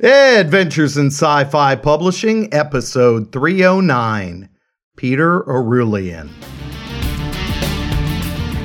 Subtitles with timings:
[0.00, 4.48] Adventures in Sci Fi Publishing, Episode 309
[4.96, 6.30] Peter Orullian.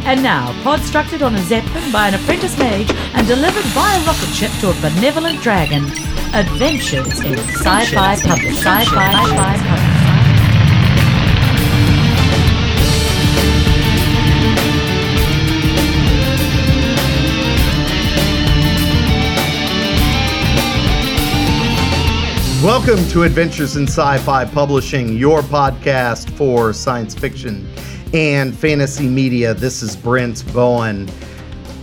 [0.05, 4.29] And now, constructed on a zeppelin by an apprentice mage and delivered by a rocket
[4.35, 5.85] ship to a benevolent dragon,
[6.35, 8.53] Adventures in Sci-Fi Publishing.
[8.53, 9.92] Sci-Fi Publishing.
[22.63, 27.67] Welcome to Adventures in Sci Fi Publishing, your podcast for science fiction
[28.13, 29.53] and fantasy media.
[29.53, 31.07] This is Brent Bowen.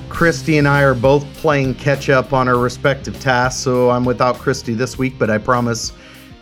[0.09, 4.37] Kristi and I are both playing catch up on our respective tasks, so I'm without
[4.37, 5.93] Kristi this week, but I promise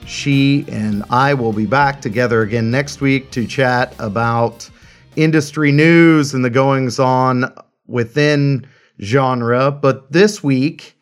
[0.06, 4.70] she and I will be back together again next week to chat about
[5.16, 7.52] industry news and the goings on
[7.88, 8.68] within
[9.01, 9.73] genre.
[9.73, 10.95] But this week,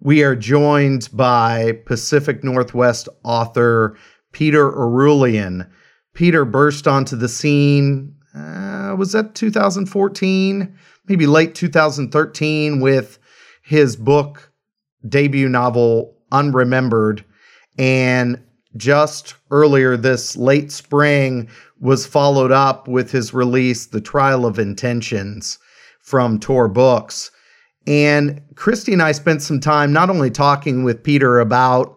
[0.00, 3.96] we are joined by Pacific Northwest author
[4.32, 5.68] Peter Orullian.
[6.14, 10.76] Peter burst onto the scene, uh, was that 2014?
[11.06, 13.18] Maybe late 2013 with
[13.62, 14.52] his book,
[15.08, 17.24] debut novel, Unremembered.
[17.78, 18.42] And
[18.76, 21.48] just earlier this late spring
[21.80, 25.58] was followed up with his release, The Trial of Intentions
[26.00, 27.30] from Tor Books.
[27.86, 31.96] And Kristi and I spent some time not only talking with Peter about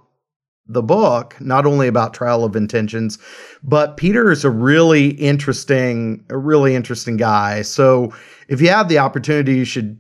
[0.66, 3.20] the book, not only about Trial of Intentions,
[3.64, 7.62] but Peter is a really interesting, a really interesting guy.
[7.64, 8.14] So
[8.48, 10.00] if you have the opportunity, you should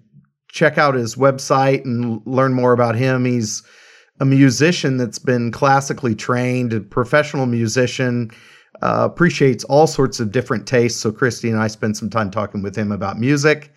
[0.49, 3.25] check out his website and learn more about him.
[3.25, 3.61] He's
[4.19, 8.31] a musician that's been classically trained, a professional musician,
[8.81, 11.01] uh, appreciates all sorts of different tastes.
[11.01, 13.73] So Kristi and I spent some time talking with him about music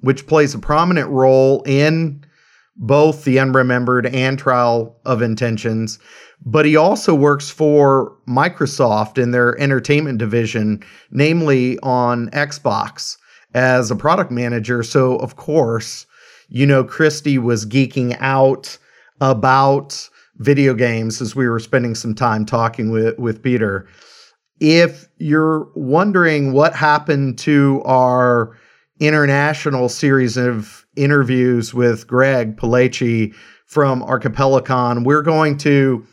[0.00, 2.24] which plays a prominent role in
[2.76, 5.98] both the Unremembered and Trial of Intentions.
[6.44, 13.16] But he also works for Microsoft in their entertainment division, namely on Xbox
[13.54, 14.82] as a product manager.
[14.84, 16.06] So, of course,
[16.48, 18.78] you know, Kristi was geeking out
[19.20, 23.88] about video games as we were spending some time talking with, with Peter.
[24.60, 28.56] If you're wondering what happened to our
[29.00, 33.34] international series of interviews with Greg Palachi
[33.66, 35.04] from Archipelacon.
[35.04, 36.06] We're going to,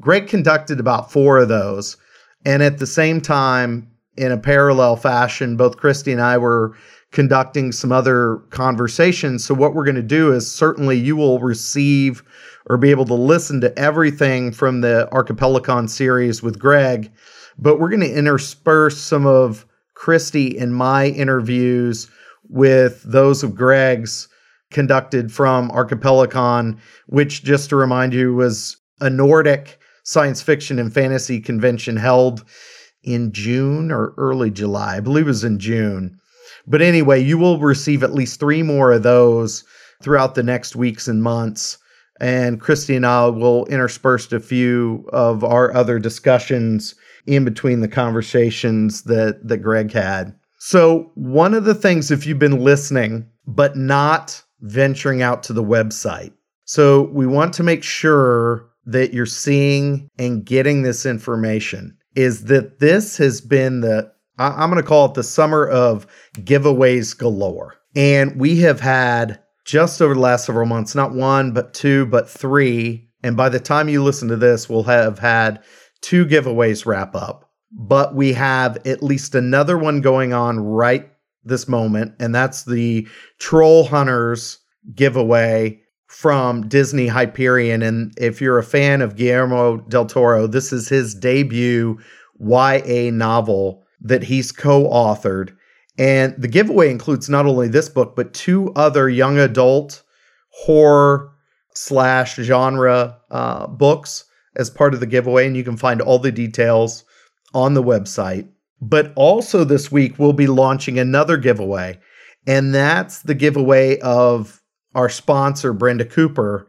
[0.00, 1.96] Greg conducted about four of those.
[2.44, 6.76] And at the same time, in a parallel fashion, both Kristi and I were
[7.12, 9.44] conducting some other conversations.
[9.44, 12.22] So, what we're going to do is certainly you will receive
[12.66, 17.10] or be able to listen to everything from the Archipelacon series with Greg,
[17.58, 22.10] but we're going to intersperse some of Kristi and my interviews
[22.48, 24.28] with those of Greg's
[24.70, 31.40] conducted from Archipelacon, which, just to remind you, was a Nordic science fiction and fantasy
[31.40, 32.44] convention held
[33.02, 34.96] in June or early July.
[34.96, 36.18] I believe it was in June.
[36.66, 39.64] But anyway, you will receive at least three more of those
[40.02, 41.78] throughout the next weeks and months.
[42.20, 46.94] And Kristi and I will intersperse a few of our other discussions
[47.26, 50.34] in between the conversations that, that Greg had.
[50.64, 55.62] So, one of the things, if you've been listening, but not venturing out to the
[55.62, 56.32] website,
[56.66, 62.78] so we want to make sure that you're seeing and getting this information, is that
[62.78, 67.74] this has been the, I'm going to call it the summer of giveaways galore.
[67.96, 72.30] And we have had just over the last several months, not one, but two, but
[72.30, 73.10] three.
[73.24, 75.64] And by the time you listen to this, we'll have had
[76.02, 77.41] two giveaways wrap up
[77.72, 81.08] but we have at least another one going on right
[81.44, 84.58] this moment, and that's the Troll Hunters
[84.94, 87.82] giveaway from Disney Hyperion.
[87.82, 91.98] And if you're a fan of Guillermo del Toro, this is his debut
[92.38, 95.54] YA novel that he's co authored.
[95.98, 100.02] And the giveaway includes not only this book, but two other young adult
[100.50, 101.30] horror
[101.74, 104.24] slash genre uh, books
[104.56, 105.46] as part of the giveaway.
[105.46, 107.04] And you can find all the details
[107.54, 108.48] on the website.
[108.80, 112.00] But also this week, we'll be launching another giveaway,
[112.46, 114.60] and that's the giveaway of
[114.94, 116.68] our sponsor, Brenda Cooper,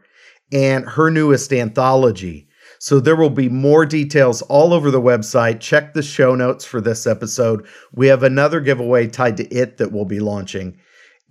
[0.52, 2.48] and her newest anthology.
[2.78, 5.60] So there will be more details all over the website.
[5.60, 7.66] Check the show notes for this episode.
[7.92, 10.78] We have another giveaway tied to it that we'll be launching.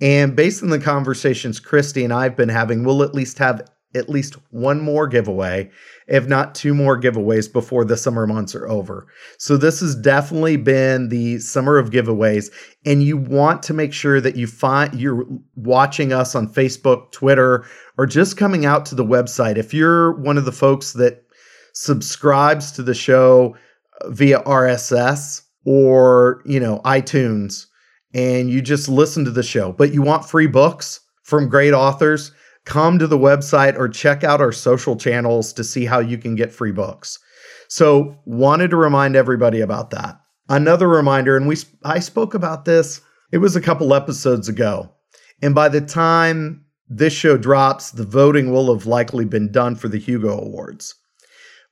[0.02, 4.10] And based on the conversations Kristi and I've been having, we'll at least have at
[4.10, 5.70] least one more giveaway,
[6.08, 9.08] if not two more giveaways before the summer months are over.
[9.38, 12.52] So this has definitely been the summer of giveaways
[12.86, 17.66] and you want to make sure that you find you're watching us on Facebook, Twitter,
[17.98, 19.58] or just coming out to the website.
[19.58, 21.24] If you're one of the folks that
[21.74, 23.56] subscribes to the show
[24.02, 27.66] uh, via RSS or, you know, iTunes
[28.14, 32.32] and you just listen to the show, but you want free books from great authors,
[32.65, 36.36] come to the website or check out our social channels to see how you can
[36.36, 37.19] get free books.
[37.68, 40.19] So, wanted to remind everybody about that.
[40.50, 43.01] Another reminder, and we I spoke about this,
[43.31, 44.92] it was a couple episodes ago.
[45.42, 49.88] And by the time this show drops, the voting will have likely been done for
[49.88, 50.95] the Hugo Awards.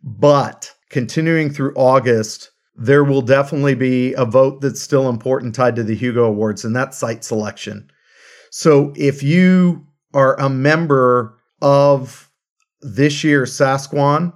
[0.03, 5.83] But continuing through August, there will definitely be a vote that's still important tied to
[5.83, 7.89] the Hugo Awards, and that's site selection.
[8.49, 12.29] So if you are a member of
[12.81, 14.33] this year's Sasquan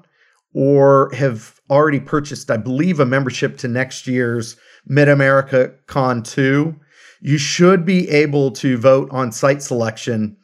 [0.54, 4.56] or have already purchased, I believe, a membership to next year's
[4.86, 6.76] Mid America Con 2,
[7.22, 10.38] you should be able to vote on site selection.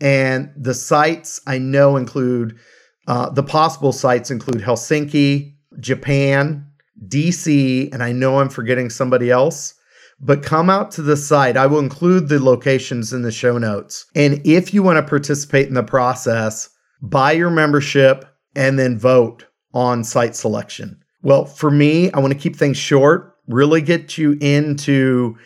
[0.00, 2.58] And the sites I know include
[3.06, 6.66] uh, the possible sites include Helsinki, Japan,
[7.06, 9.75] DC, and I know I'm forgetting somebody else
[10.20, 11.56] but come out to the site.
[11.56, 14.06] I will include the locations in the show notes.
[14.14, 16.70] And if you want to participate in the process,
[17.02, 18.24] buy your membership
[18.54, 20.98] and then vote on site selection.
[21.22, 25.36] Well, for me, I want to keep things short, really get you into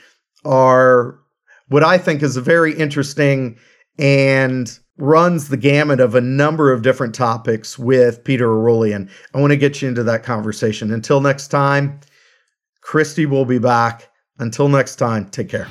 [0.44, 1.18] our
[1.68, 3.56] what I think is a very interesting
[3.98, 9.08] and runs the gamut of a number of different topics with Peter Orullian.
[9.34, 10.92] I want to get you into that conversation.
[10.92, 12.00] Until next time,
[12.84, 14.09] Kristi will be back
[14.40, 15.68] until next time, take care.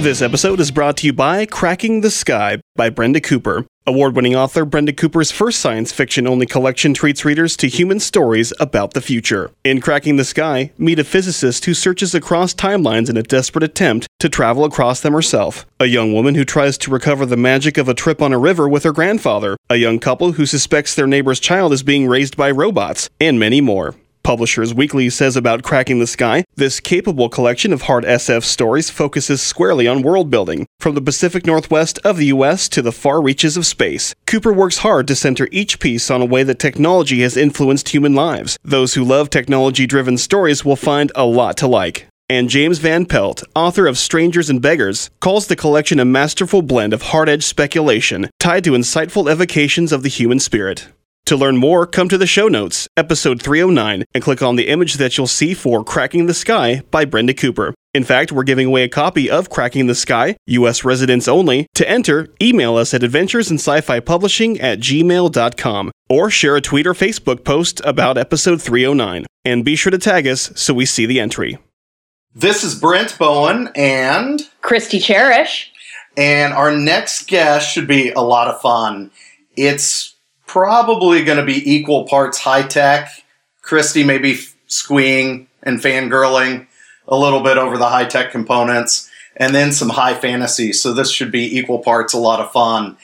[0.00, 3.66] This episode is brought to you by Cracking the Sky by Brenda Cooper.
[3.90, 8.52] Award winning author Brenda Cooper's first science fiction only collection treats readers to human stories
[8.60, 9.50] about the future.
[9.64, 14.06] In Cracking the Sky, meet a physicist who searches across timelines in a desperate attempt
[14.20, 17.88] to travel across them herself, a young woman who tries to recover the magic of
[17.88, 21.40] a trip on a river with her grandfather, a young couple who suspects their neighbor's
[21.40, 23.96] child is being raised by robots, and many more.
[24.22, 29.42] Publishers Weekly says about Cracking the Sky, this capable collection of hard SF stories focuses
[29.42, 33.56] squarely on world building, from the Pacific Northwest of the US to the far reaches
[33.56, 34.14] of space.
[34.26, 38.14] Cooper works hard to center each piece on a way that technology has influenced human
[38.14, 38.58] lives.
[38.62, 42.06] Those who love technology driven stories will find a lot to like.
[42.28, 46.92] And James Van Pelt, author of Strangers and Beggars, calls the collection a masterful blend
[46.92, 50.86] of hard edged speculation tied to insightful evocations of the human spirit.
[51.26, 54.94] To learn more, come to the show notes, episode 309, and click on the image
[54.94, 57.72] that you'll see for Cracking the Sky by Brenda Cooper.
[57.94, 61.66] In fact, we're giving away a copy of Cracking the Sky, US residents only.
[61.74, 67.80] To enter, email us at adventuresinsci-fi at gmail.com or share a tweet or Facebook post
[67.84, 69.26] about episode 309.
[69.44, 71.58] And be sure to tag us so we see the entry.
[72.34, 75.70] This is Brent Bowen and Kristi Charish.
[76.16, 79.10] And our next guest should be a lot of fun.
[79.56, 80.09] It's
[80.50, 83.08] probably going to be equal parts high tech.
[83.62, 84.36] Kristi maybe
[84.66, 86.66] squeeing and fangirling
[87.06, 90.72] a little bit over the high tech components, and then some high fantasy.
[90.72, 92.96] So this should be equal parts a lot of fun.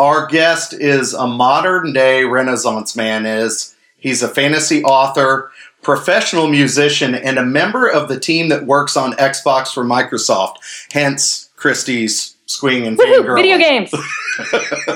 [0.00, 3.26] Our guest is a modern day Renaissance man.
[3.26, 5.52] Is he's a fantasy author,
[5.82, 10.56] professional musician, and a member of the team that works on Xbox for Microsoft.
[10.90, 13.36] Hence Kristi's squeeing and fangirling.
[13.36, 13.94] Video games.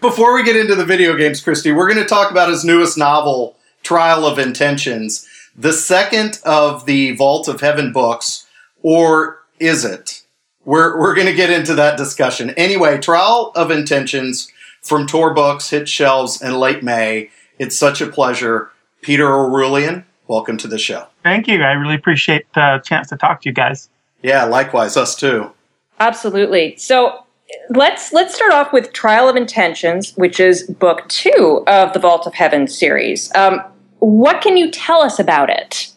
[0.00, 2.98] Before we get into the video games, Kristi, we're going to talk about his newest
[2.98, 5.26] novel, Trial of Intentions,
[5.56, 8.46] the second of the Vault of Heaven books,
[8.82, 10.22] or is it?
[10.66, 12.50] We're, we're going to get into that discussion.
[12.50, 17.30] Anyway, Trial of Intentions from Tor Books hit shelves in late May.
[17.58, 18.70] It's such a pleasure.
[19.00, 21.06] Peter Orullian, welcome to the show.
[21.22, 21.62] Thank you.
[21.62, 23.88] I really appreciate the chance to talk to you guys.
[24.22, 25.52] Yeah, likewise, us too.
[25.98, 26.76] Absolutely.
[26.76, 27.25] So
[27.70, 32.26] let's let's start off with Trial of Intentions, which is book two of the Vault
[32.26, 33.34] of Heaven series.
[33.34, 33.62] Um,
[33.98, 35.92] what can you tell us about it?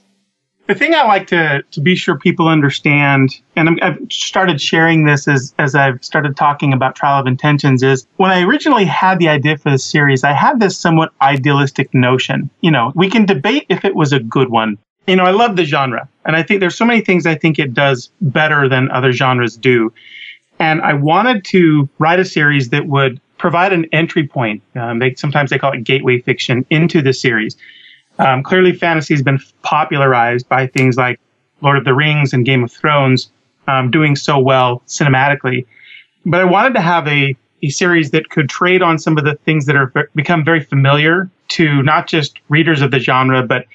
[0.68, 5.06] The thing I like to to be sure people understand, and i have started sharing
[5.06, 9.18] this as as I've started talking about Trial of Intentions, is when I originally had
[9.18, 12.50] the idea for the series, I had this somewhat idealistic notion.
[12.62, 14.78] You know, we can debate if it was a good one.
[15.08, 17.58] You know, I love the genre, and I think there's so many things I think
[17.58, 19.92] it does better than other genres do.
[20.60, 24.62] And I wanted to write a series that would provide an entry point.
[24.76, 27.56] Um, they sometimes they call it gateway fiction into the series.
[28.20, 31.20] Um, clearly, fantasy has been popularized by things like
[31.62, 33.32] Lord of the Rings and Game of Thrones
[33.68, 35.66] um, doing so well cinematically.
[36.26, 39.36] But I wanted to have a, a series that could trade on some of the
[39.36, 43.66] things that are become very familiar to not just readers of the genre, but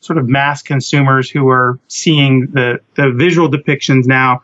[0.00, 4.42] sort of mass consumers who are seeing the, the visual depictions now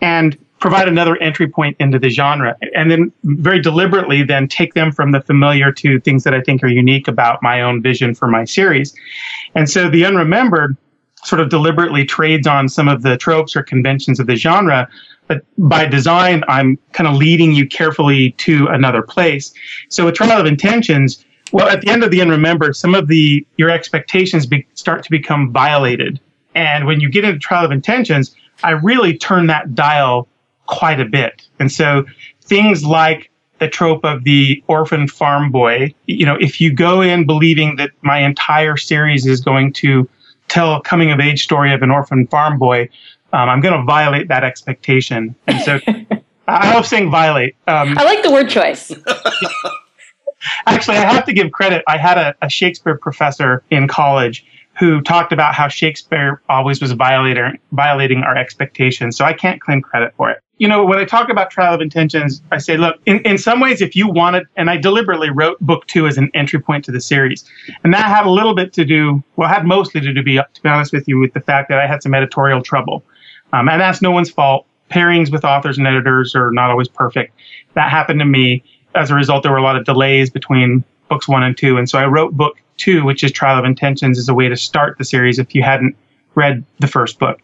[0.00, 4.90] and provide another entry point into the genre and then very deliberately then take them
[4.90, 8.28] from the familiar to things that I think are unique about my own vision for
[8.28, 8.94] my series.
[9.54, 10.76] And so the unremembered
[11.24, 14.88] sort of deliberately trades on some of the tropes or conventions of the genre.
[15.26, 19.52] But by design, I'm kind of leading you carefully to another place.
[19.88, 23.46] So with Trial of Intentions, well, at the end of the unremembered, some of the
[23.56, 26.20] your expectations be, start to become violated.
[26.54, 30.28] And when you get into Trial of Intentions, I really turn that dial
[30.68, 31.42] quite a bit.
[31.58, 32.04] And so
[32.42, 37.26] things like the trope of the orphan farm boy, you know, if you go in
[37.26, 40.08] believing that my entire series is going to
[40.46, 42.88] tell a coming of age story of an orphan farm boy,
[43.32, 45.34] um, I'm going to violate that expectation.
[45.46, 45.80] And so
[46.48, 47.56] I love saying violate.
[47.66, 48.92] Um, I like the word choice.
[50.66, 51.82] actually, I have to give credit.
[51.88, 54.46] I had a, a Shakespeare professor in college
[54.78, 59.16] who talked about how Shakespeare always was violator, violating our expectations.
[59.16, 60.40] So I can't claim credit for it.
[60.58, 63.60] You know, when I talk about trial of intentions, I say, look, in, in some
[63.60, 66.92] ways, if you wanted, and I deliberately wrote book two as an entry point to
[66.92, 67.44] the series,
[67.84, 70.22] and that had a little bit to do, well, had mostly to do, to
[70.62, 73.04] be honest with you, with the fact that I had some editorial trouble.
[73.52, 74.66] Um, and that's no one's fault.
[74.90, 77.34] Pairings with authors and editors are not always perfect.
[77.74, 78.62] That happened to me.
[78.94, 81.76] As a result, there were a lot of delays between books one and two.
[81.76, 84.56] And so I wrote book two, which is Trial of Intentions, as a way to
[84.56, 85.96] start the series if you hadn't
[86.34, 87.40] read the first book.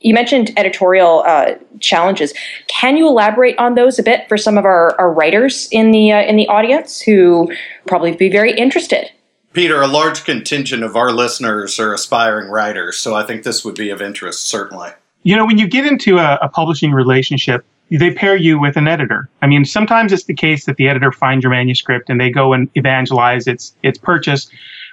[0.00, 2.32] You mentioned editorial uh, challenges.
[2.68, 6.12] Can you elaborate on those a bit for some of our, our writers in the
[6.12, 7.52] uh, in the audience who
[7.86, 9.10] probably be very interested?
[9.52, 13.74] Peter, a large contingent of our listeners are aspiring writers, so I think this would
[13.74, 14.90] be of interest, certainly.
[15.24, 18.86] You know, when you get into a, a publishing relationship, they pair you with an
[18.86, 19.28] editor.
[19.40, 22.52] I mean, sometimes it's the case that the editor finds your manuscript and they go
[22.52, 24.50] and evangelize its its purchase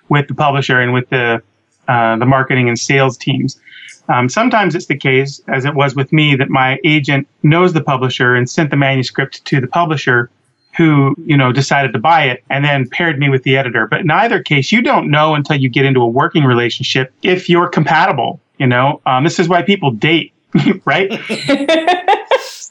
[0.10, 1.42] with the publisher and with the
[1.88, 3.60] uh, the marketing and sales teams.
[4.08, 7.82] Um, sometimes it's the case, as it was with me, that my agent knows the
[7.82, 10.30] publisher and sent the manuscript to the publisher,
[10.78, 13.88] who you know decided to buy it and then paired me with the editor.
[13.88, 17.50] But in either case, you don't know until you get into a working relationship if
[17.50, 18.40] you're compatible.
[18.58, 20.34] You know, um, this is why people date,
[20.86, 21.12] right?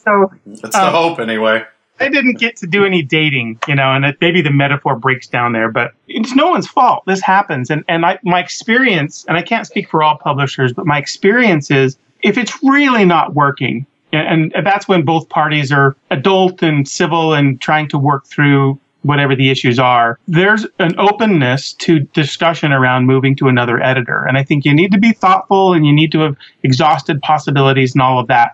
[0.05, 1.65] so that's the um, hope, anyway.
[1.99, 5.27] I didn't get to do any dating, you know, and it, maybe the metaphor breaks
[5.27, 7.03] down there, but it's no one's fault.
[7.05, 10.85] This happens, and and I, my experience, and I can't speak for all publishers, but
[10.85, 15.95] my experience is if it's really not working, and, and that's when both parties are
[16.11, 21.73] adult and civil and trying to work through whatever the issues are, there's an openness
[21.73, 24.25] to discussion around moving to another editor.
[24.25, 27.93] And I think you need to be thoughtful and you need to have exhausted possibilities
[27.93, 28.53] and all of that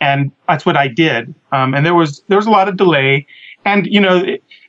[0.00, 1.34] and that's what I did.
[1.52, 3.26] Um, and there was there was a lot of delay,
[3.64, 4.24] and you know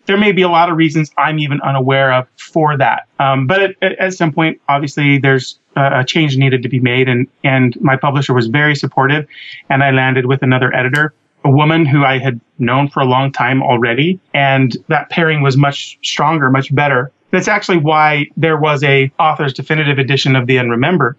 [0.06, 3.08] there may be a lot of reasons I'm even unaware of for that.
[3.20, 7.28] Um, but at, at, some point, obviously, there's a change needed to be made, and
[7.44, 9.28] and my publisher was very supportive,
[9.70, 11.14] and I landed with another editor.
[11.44, 15.58] A woman who I had known for a long time already, and that pairing was
[15.58, 17.12] much stronger, much better.
[17.32, 21.16] That's actually why there was a author's definitive edition of The Unremembered,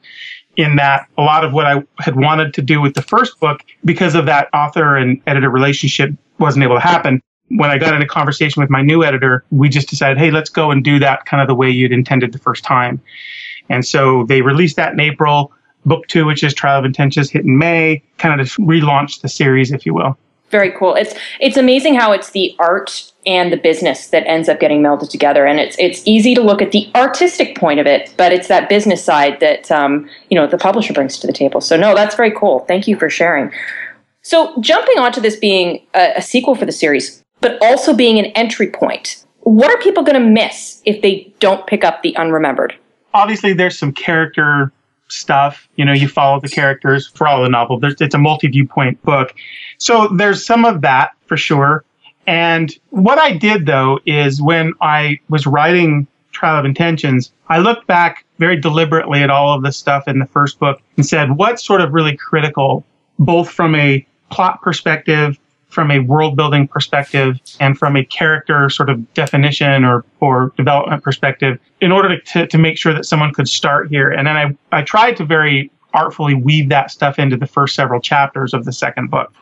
[0.57, 3.63] in that a lot of what I had wanted to do with the first book,
[3.85, 7.23] because of that author and editor relationship, wasn't able to happen.
[7.49, 10.51] When I got in a conversation with my new editor, we just decided, hey, let's
[10.51, 13.01] go and do that kind of the way you'd intended the first time.
[13.69, 15.53] And so they released that in April.
[15.85, 19.29] Book two, which is Trial of Intentions, hit in May, kind of just relaunched the
[19.29, 20.17] series, if you will.
[20.51, 20.95] Very cool.
[20.95, 25.11] It's it's amazing how it's the art and the business that ends up getting melded
[25.11, 28.49] together, and it's it's easy to look at the artistic point of it, but it's
[28.49, 31.61] that business side that um, you know the publisher brings to the table.
[31.61, 32.61] So no, that's very cool.
[32.61, 33.53] Thank you for sharing.
[34.23, 38.27] So jumping onto this being a, a sequel for the series, but also being an
[38.27, 42.73] entry point, what are people going to miss if they don't pick up the Unremembered?
[43.15, 44.73] Obviously, there's some character
[45.09, 45.69] stuff.
[45.77, 47.79] You know, you follow the characters for all the novel.
[47.79, 49.35] There's, it's a multi viewpoint book.
[49.79, 51.85] So there's some of that for sure.
[52.27, 57.87] And what I did though is when I was writing Trial of Intentions, I looked
[57.87, 61.65] back very deliberately at all of the stuff in the first book and said, what's
[61.65, 62.85] sort of really critical,
[63.19, 65.39] both from a plot perspective,
[65.69, 71.03] from a world building perspective, and from a character sort of definition or, or development
[71.03, 74.11] perspective, in order to, to make sure that someone could start here.
[74.11, 78.01] And then I, I tried to very artfully weave that stuff into the first several
[78.01, 79.33] chapters of the second book.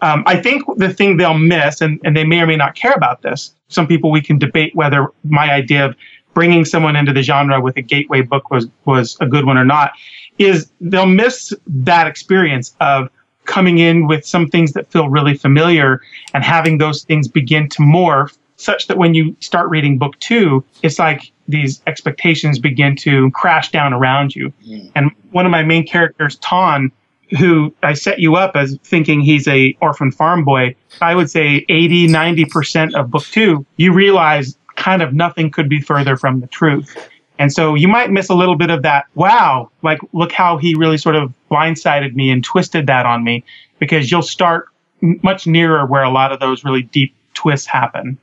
[0.00, 2.92] Um, I think the thing they'll miss, and, and they may or may not care
[2.92, 5.96] about this, some people we can debate whether my idea of
[6.34, 9.64] bringing someone into the genre with a gateway book was, was a good one or
[9.64, 9.92] not,
[10.38, 13.10] is they'll miss that experience of
[13.44, 16.00] coming in with some things that feel really familiar
[16.32, 20.64] and having those things begin to morph such that when you start reading book two,
[20.82, 24.52] it's like these expectations begin to crash down around you.
[24.64, 24.92] Mm.
[24.94, 26.92] And one of my main characters, Tahn,
[27.38, 31.64] who I set you up as thinking he's a orphan farm boy, I would say
[31.68, 36.46] 80, 90% of book two, you realize kind of nothing could be further from the
[36.46, 36.96] truth.
[37.38, 39.06] And so you might miss a little bit of that.
[39.14, 43.44] Wow, like look how he really sort of blindsided me and twisted that on me
[43.78, 44.68] because you'll start
[45.00, 48.18] much nearer where a lot of those really deep twists happen.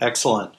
[0.00, 0.52] Excellent.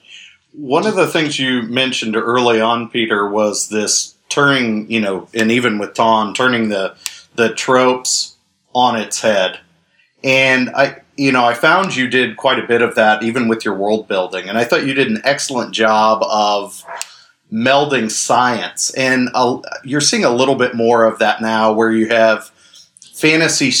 [0.52, 5.52] One of the things you mentioned early on, Peter, was this turning, you know, and
[5.52, 6.96] even with Tahn, turning the
[7.36, 8.36] the tropes
[8.74, 9.60] on its head.
[10.24, 13.64] And I, you know, I found you did quite a bit of that, even with
[13.64, 14.48] your world building.
[14.48, 16.84] And I thought you did an excellent job of
[17.52, 18.90] melding science.
[18.94, 19.30] And
[19.84, 22.50] you're seeing a little bit more of that now, where you have
[23.14, 23.72] fantasy,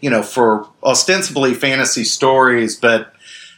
[0.00, 3.12] you know, for ostensibly fantasy stories, but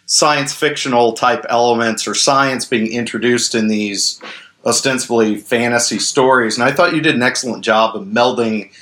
[0.06, 4.20] science fictional type elements or science being introduced in these
[4.66, 6.58] ostensibly fantasy stories.
[6.58, 8.72] And I thought you did an excellent job of melding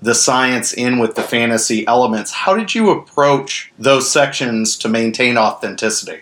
[0.00, 2.30] the science in with the fantasy elements.
[2.30, 6.20] How did you approach those sections to maintain authenticity?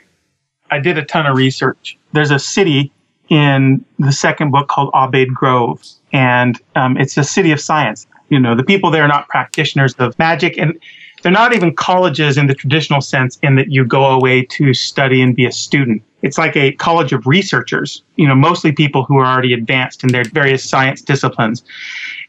[0.71, 1.99] I did a ton of research.
[2.13, 2.93] There's a city
[3.29, 8.07] in the second book called Aubade Grove, and um, it's a city of science.
[8.29, 10.79] You know, the people there are not practitioners of magic, and
[11.23, 15.23] they're not even colleges in the traditional sense in that you go away to study
[15.23, 16.03] and be a student.
[16.23, 20.11] It's like a college of researchers, you know, mostly people who are already advanced in
[20.11, 21.63] their various science disciplines.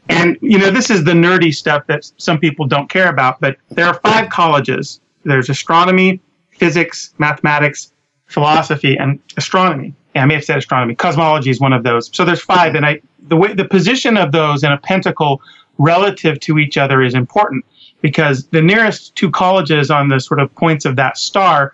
[0.10, 3.58] And, you know, this is the nerdy stuff that some people don't care about, but
[3.70, 5.00] there are five colleges.
[5.24, 6.20] There's astronomy,
[6.52, 7.92] physics, mathematics,
[8.28, 9.94] philosophy, and astronomy.
[10.16, 10.96] I may have said astronomy.
[10.96, 12.10] Cosmology is one of those.
[12.14, 15.42] So there's five, and I the way the position of those in a pentacle
[15.78, 17.66] relative to each other is important
[18.02, 21.74] because the nearest two colleges on the sort of points of that star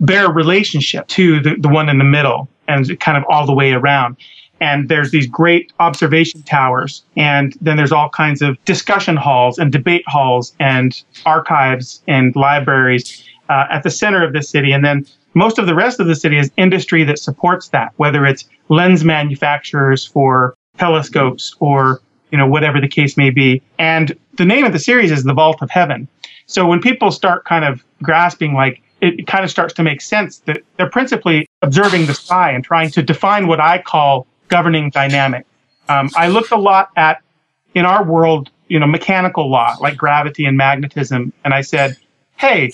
[0.00, 3.72] bear relationship to the, the one in the middle and kind of all the way
[3.72, 4.16] around.
[4.60, 7.04] And there's these great observation towers.
[7.16, 13.24] And then there's all kinds of discussion halls and debate halls and archives and libraries
[13.48, 14.72] uh, at the center of the city.
[14.72, 18.24] And then most of the rest of the city is industry that supports that, whether
[18.24, 23.62] it's lens manufacturers for telescopes or you know, whatever the case may be.
[23.78, 26.08] And the name of the series is The Vault of Heaven.
[26.46, 30.38] So when people start kind of grasping, like, it, kind of starts to make sense
[30.40, 35.46] that they're principally observing the sky and trying to define what I call governing dynamic.
[35.88, 37.22] Um, I looked a lot at,
[37.74, 41.96] in our world, you know, mechanical law like gravity and magnetism, and I said,
[42.36, 42.70] hey,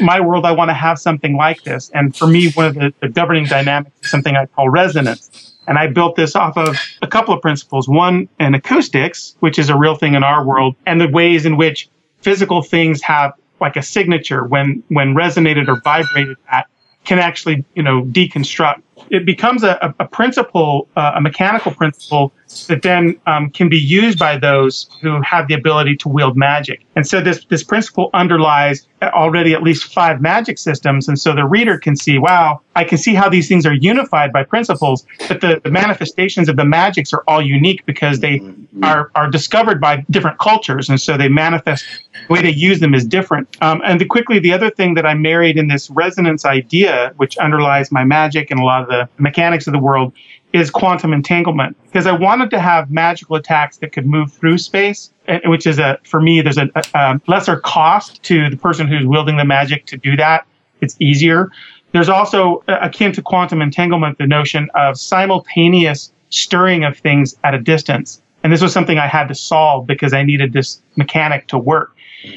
[0.00, 1.90] my world, I want to have something like this.
[1.90, 5.54] And for me, one of the, the governing dynamics is something I call resonance.
[5.68, 7.88] And I built this off of a couple of principles.
[7.88, 11.56] One, in acoustics, which is a real thing in our world, and the ways in
[11.56, 11.88] which
[12.20, 16.66] physical things have like a signature when, when resonated or vibrated at
[17.04, 18.82] can actually, you know, deconstruct.
[19.10, 22.32] It becomes a, a principle, uh, a mechanical principle
[22.68, 26.84] that then um, can be used by those who have the ability to wield magic.
[26.94, 31.08] And so this this principle underlies already at least five magic systems.
[31.08, 34.32] And so the reader can see, wow, I can see how these things are unified
[34.32, 38.40] by principles, but the, the manifestations of the magics are all unique because they
[38.82, 40.88] are, are discovered by different cultures.
[40.88, 41.84] And so they manifest,
[42.26, 43.44] the way they use them is different.
[43.60, 47.36] Um, and the, quickly, the other thing that I married in this resonance idea, which
[47.36, 50.12] underlies my magic and a lot of the mechanics of the world,
[50.52, 55.10] is quantum entanglement because I wanted to have magical attacks that could move through space,
[55.28, 59.06] eh, which is a for me there's a, a, lesser cost to the person who's
[59.06, 60.46] wielding the magic to do that.
[60.80, 61.50] It's easier.
[61.92, 67.54] There's also eh, akin to quantum entanglement the notion of simultaneous stirring of things at
[67.54, 68.22] a distance.
[68.42, 71.96] And this was something I had to solve because I needed this mechanic to work.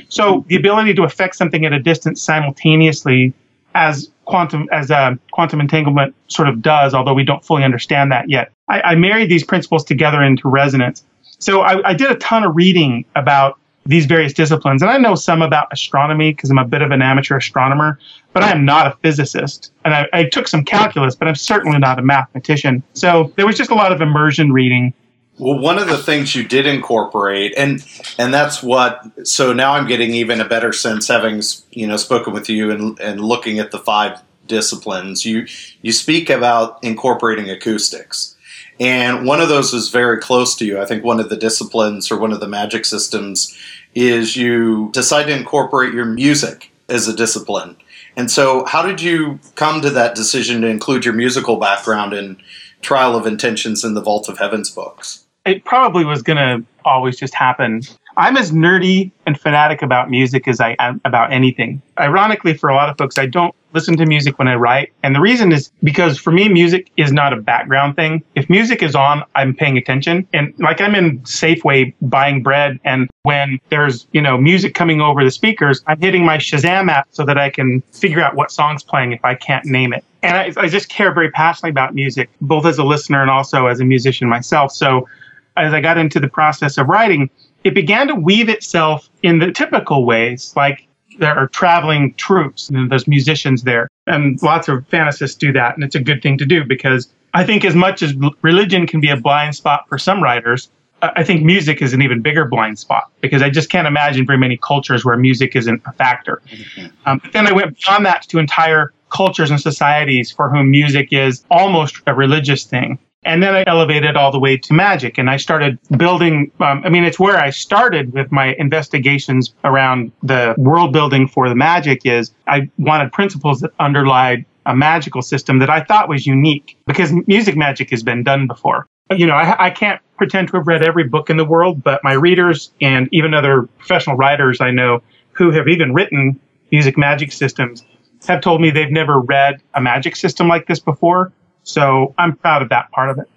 [0.09, 3.33] So the ability to affect something at a distance simultaneously
[3.75, 8.29] as quantum as a quantum entanglement sort of does, although we don't fully understand that
[8.29, 8.51] yet.
[8.69, 11.03] I, I married these principles together into resonance.
[11.39, 15.15] So I, I, did a ton of reading about these various disciplines, and I know
[15.15, 17.97] some about astronomy because I'm a bit of an amateur astronomer,
[18.33, 19.71] but I am not a physicist.
[19.83, 22.83] And I, I took some calculus, but I'm certainly not a mathematician.
[22.93, 24.93] So there was just a lot of immersion reading
[25.39, 27.83] well, one of the things you did incorporate, and
[28.17, 29.27] and that's what.
[29.27, 32.99] So now I'm getting even a better sense, having you know spoken with you and
[32.99, 35.25] and looking at the five disciplines.
[35.25, 35.47] You
[35.81, 38.35] you speak about incorporating acoustics,
[38.79, 40.79] and one of those is very close to you.
[40.79, 43.57] I think one of the disciplines or one of the magic systems
[43.95, 47.77] is you decide to incorporate your music as a discipline.
[48.17, 52.41] And so, how did you come to that decision to include your musical background in
[52.81, 55.25] Trial of Intentions in the Vault of Heavens books?
[55.45, 57.81] It probably was going to always just happen.
[58.17, 61.81] I'm as nerdy and fanatic about music as I am about anything.
[61.99, 64.91] Ironically, for a lot of folks, I don't listen to music when I write.
[65.03, 68.23] And the reason is because for me, music is not a background thing.
[68.35, 70.27] If music is on, I'm paying attention.
[70.33, 72.79] And like I'm in Safeway buying bread.
[72.83, 77.07] And when there's, you know, music coming over the speakers, I'm hitting my Shazam app
[77.11, 80.03] so that I can figure out what song's playing if I can't name it.
[80.23, 83.67] And I, I just care very passionately about music, both as a listener and also
[83.67, 84.73] as a musician myself.
[84.73, 85.07] So
[85.57, 87.29] as I got into the process of writing,
[87.63, 90.87] it began to weave itself in the typical ways, like
[91.19, 93.89] there are traveling troupes and there's musicians there.
[94.07, 95.75] And lots of fantasists do that.
[95.75, 99.01] And it's a good thing to do because I think as much as religion can
[99.01, 100.69] be a blind spot for some writers,
[101.01, 104.37] I think music is an even bigger blind spot because I just can't imagine very
[104.37, 106.41] many cultures where music isn't a factor.
[106.47, 106.87] Mm-hmm.
[107.05, 111.11] Um, but then I went beyond that to entire cultures and societies for whom music
[111.11, 112.99] is almost a religious thing.
[113.23, 116.51] And then I elevated all the way to magic and I started building.
[116.61, 121.49] Um, I mean, it's where I started with my investigations around the world building for
[121.49, 126.25] the magic is I wanted principles that underlie a magical system that I thought was
[126.25, 128.87] unique because music magic has been done before.
[129.11, 132.03] You know, I, I can't pretend to have read every book in the world, but
[132.03, 135.01] my readers and even other professional writers I know
[135.31, 136.39] who have even written
[136.71, 137.83] music magic systems
[138.27, 141.31] have told me they've never read a magic system like this before.
[141.69, 143.27] So I'm proud of that part of it.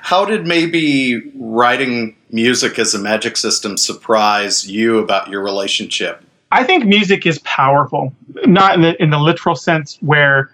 [0.00, 6.24] How did maybe writing music as a magic system surprise you about your relationship?
[6.50, 8.12] I think music is powerful,
[8.46, 10.50] not in the in the literal sense where,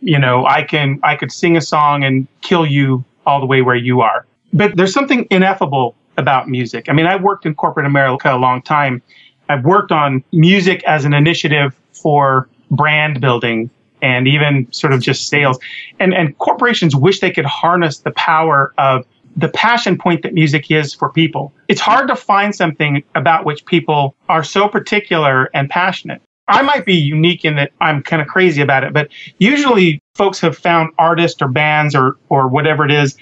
[0.00, 3.62] you know, I can I could sing a song and kill you all the way
[3.62, 4.26] where you are.
[4.52, 6.88] But there's something ineffable about music.
[6.88, 9.00] I mean, I've worked in corporate America a long time.
[9.48, 13.70] I've worked on music as an initiative for brand building
[14.02, 15.58] and even sort of just sales.
[16.00, 20.70] And, and corporations wish they could harness the power of the passion point that music
[20.70, 21.54] is for people.
[21.68, 26.20] It's hard to find something about which people are so particular and passionate.
[26.48, 30.40] I might be unique in that I'm kind of crazy about it, but usually folks
[30.40, 33.16] have found artists or bands or, or whatever it is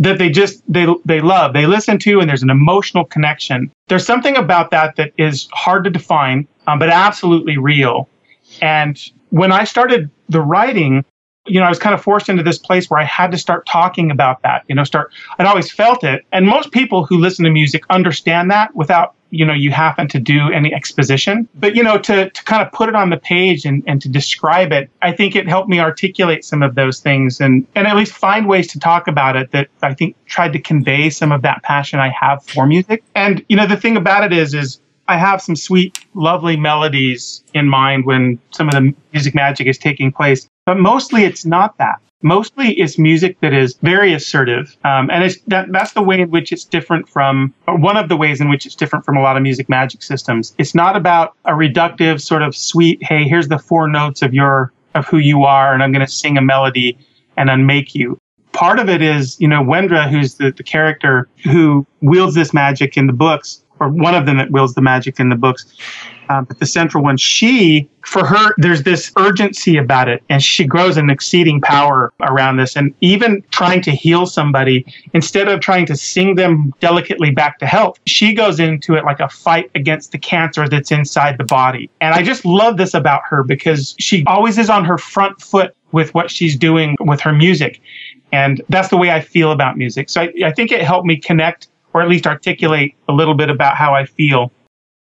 [0.00, 4.04] that they just they they love they listen to and there's an emotional connection there's
[4.04, 8.08] something about that that is hard to define um, but absolutely real
[8.60, 11.04] and when I started the writing,
[11.46, 13.66] you know, I was kind of forced into this place where I had to start
[13.66, 16.24] talking about that, you know, start, I'd always felt it.
[16.32, 20.20] And most people who listen to music understand that without, you know, you happen to
[20.20, 21.48] do any exposition.
[21.56, 24.08] But, you know, to, to kind of put it on the page and, and to
[24.08, 27.96] describe it, I think it helped me articulate some of those things and, and at
[27.96, 31.42] least find ways to talk about it that I think tried to convey some of
[31.42, 33.02] that passion I have for music.
[33.14, 37.42] And, you know, the thing about it is, is I have some sweet, lovely melodies
[37.52, 41.76] in mind when some of the music magic is taking place, but mostly it's not
[41.78, 42.00] that.
[42.22, 46.30] Mostly it's music that is very assertive, um, and it's that, that's the way in
[46.30, 49.36] which it's different from, one of the ways in which it's different from a lot
[49.36, 50.54] of music magic systems.
[50.56, 54.72] It's not about a reductive sort of sweet, hey, here's the four notes of your
[54.94, 56.96] of who you are, and I'm going to sing a melody
[57.36, 58.18] and unmake you
[58.54, 62.96] part of it is, you know, Wendra, who's the, the character who wields this magic
[62.96, 65.66] in the books, or one of them that wields the magic in the books.
[66.28, 70.64] Um, but the central one, she, for her, there's this urgency about it, and she
[70.64, 72.76] grows an exceeding power around this.
[72.76, 77.66] And even trying to heal somebody, instead of trying to sing them delicately back to
[77.66, 81.90] health, she goes into it like a fight against the cancer that's inside the body.
[82.00, 85.76] And I just love this about her because she always is on her front foot
[85.92, 87.80] with what she's doing with her music.
[88.32, 90.10] And that's the way I feel about music.
[90.10, 93.48] So I, I think it helped me connect or at least articulate a little bit
[93.48, 94.52] about how I feel.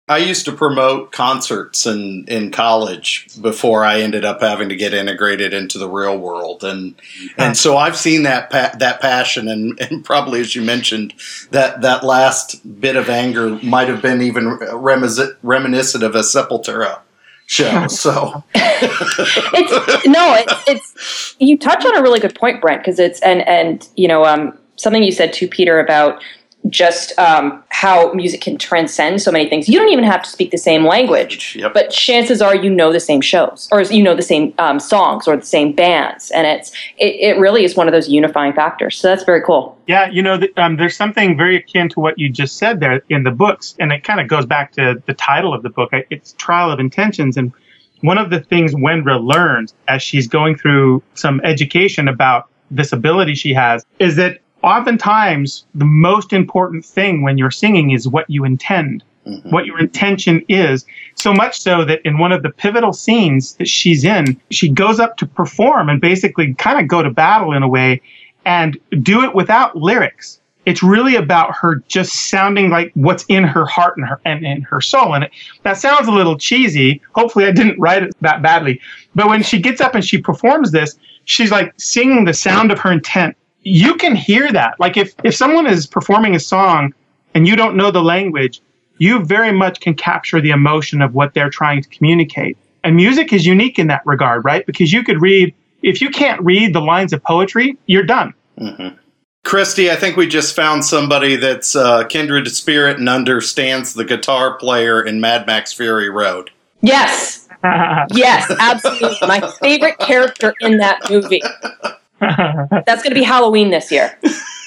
[0.09, 4.93] I used to promote concerts in, in college before I ended up having to get
[4.93, 6.95] integrated into the real world, and
[7.37, 11.13] and so I've seen that pa- that passion, and, and probably as you mentioned,
[11.51, 16.99] that that last bit of anger might have been even reminis- reminiscent of a Sepultura
[17.47, 17.87] show.
[17.87, 23.19] So it's no, it, it's you touch on a really good point, Brent, because it's
[23.21, 26.23] and and you know um, something you said to Peter about
[26.69, 29.69] just um, how music can transcend so many things.
[29.69, 31.73] You don't even have to speak the same language, yep.
[31.73, 35.27] but chances are you know the same shows or you know the same um, songs
[35.27, 38.99] or the same bands, and it's it, it, really is one of those unifying factors.
[38.99, 39.77] So that's very cool.
[39.87, 43.01] Yeah, you know, the, um, there's something very akin to what you just said there
[43.09, 45.91] in the books, and it kind of goes back to the title of the book.
[46.09, 47.53] It's Trial of Intentions, and
[48.01, 53.33] one of the things Wendra learns as she's going through some education about this ability
[53.33, 58.43] she has is that oftentimes the most important thing when you're singing is what you
[58.43, 59.49] intend, mm-hmm.
[59.49, 60.85] what your intention is.
[61.15, 64.99] So much so that in one of the pivotal scenes that she's in, she goes
[64.99, 68.01] up to perform and basically kind of go to battle in a way
[68.45, 70.39] and do it without lyrics.
[70.65, 74.63] It's really about her just sounding like what's in her heart and her and in
[74.63, 75.15] her soul.
[75.15, 75.31] And it,
[75.63, 77.01] that sounds a little cheesy.
[77.15, 78.81] Hopefully, I didn't write it that badly.
[79.15, 82.79] But when she gets up and she performs this, she's like singing the sound of
[82.79, 83.37] her intent.
[83.69, 84.79] You can hear that.
[84.79, 86.93] Like if if someone is performing a song
[87.33, 88.61] and you don't know the language,
[88.97, 92.57] you very much can capture the emotion of what they're trying to communicate.
[92.83, 94.65] And music is unique in that regard, right?
[94.65, 95.53] Because you could read,
[95.83, 98.33] if you can't read the lines of poetry, you're done.
[98.59, 98.95] Mm-hmm.
[99.43, 104.57] Kristi, I think we just found somebody that's uh, kindred spirit and understands the guitar
[104.57, 106.51] player in Mad Max Fury Road.
[106.81, 107.47] Yes.
[108.11, 109.27] yes, absolutely.
[109.27, 111.41] My favorite character in that movie.
[112.19, 114.17] That's going to be Halloween this year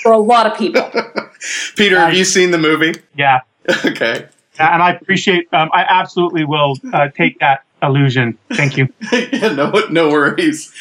[0.02, 0.88] for a lot of people.
[1.76, 2.94] Peter, have you seen the movie?
[3.16, 3.40] Yeah.
[3.84, 4.26] Okay.
[4.58, 5.48] And I appreciate.
[5.54, 8.36] Um, I absolutely will uh, take that illusion.
[8.52, 8.92] Thank you.
[9.12, 10.72] yeah, no, no worries.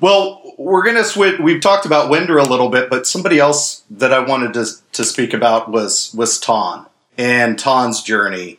[0.00, 1.38] Well, we're gonna switch.
[1.38, 5.04] We've talked about Wendra a little bit, but somebody else that I wanted to to
[5.04, 6.86] speak about was was Tahn
[7.18, 8.58] and Tahn's journey.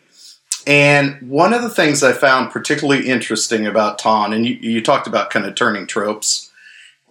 [0.67, 5.07] And one of the things I found particularly interesting about Tahn, and you, you talked
[5.07, 6.46] about kind of turning tropes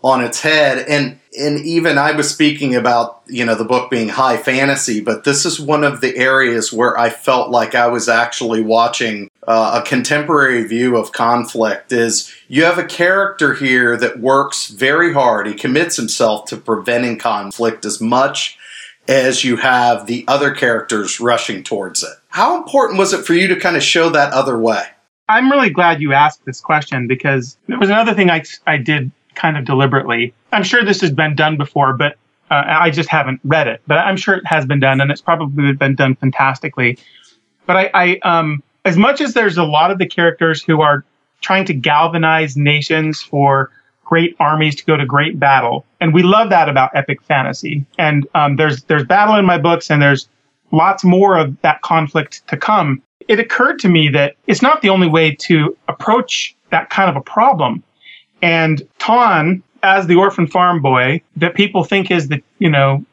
[0.04, 4.08] on its head, and and even I was speaking about you know the book being
[4.08, 8.08] high fantasy, but this is one of the areas where I felt like I was
[8.08, 11.92] actually watching uh, a contemporary view of conflict.
[11.92, 15.46] Is you have a character here that works very hard.
[15.46, 18.58] He commits himself to preventing conflict as much
[19.08, 22.14] as you have the other characters rushing towards it.
[22.28, 24.84] How important was it for you to kind of show that other way?
[25.28, 29.10] I'm really glad you asked this question because there was another thing I, I did
[29.36, 30.34] kind of deliberately.
[30.52, 32.16] I'm sure this has been done before, but
[32.50, 33.82] uh, I just haven't read it.
[33.86, 36.98] But I'm sure it has been done, and it's probably been done fantastically.
[37.66, 41.04] But I, I um, as much as there's a lot of the characters who are
[41.40, 43.70] trying to galvanize nations for
[44.04, 47.84] great armies to go to great battle, and we love that about epic fantasy.
[47.98, 50.28] And um, there's there's battle in my books, and there's
[50.72, 53.02] lots more of that conflict to come.
[53.28, 57.16] It occurred to me that it's not the only way to approach that kind of
[57.16, 57.82] a problem.
[58.42, 63.04] And Tahn, as the orphan farm boy, that people think is the, you know,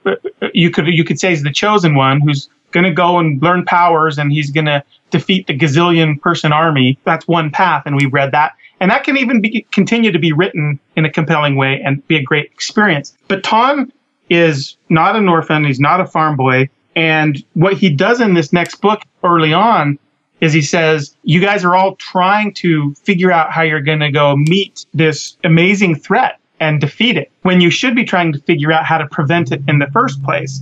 [0.54, 3.64] you could you could say is the chosen one who's going to go and learn
[3.66, 6.98] powers and he's going to defeat the gazillion person army.
[7.06, 8.54] That's one path, and we read that.
[8.80, 12.18] And that can even be, continue to be written in a compelling way and be
[12.18, 13.16] a great experience.
[13.28, 13.94] But Tahn
[14.30, 15.64] is not an orphan.
[15.64, 16.70] He's not a farm boy.
[16.96, 19.98] And what he does in this next book early on
[20.44, 24.12] is he says, you guys are all trying to figure out how you're going to
[24.12, 28.70] go meet this amazing threat and defeat it when you should be trying to figure
[28.70, 30.62] out how to prevent it in the first place.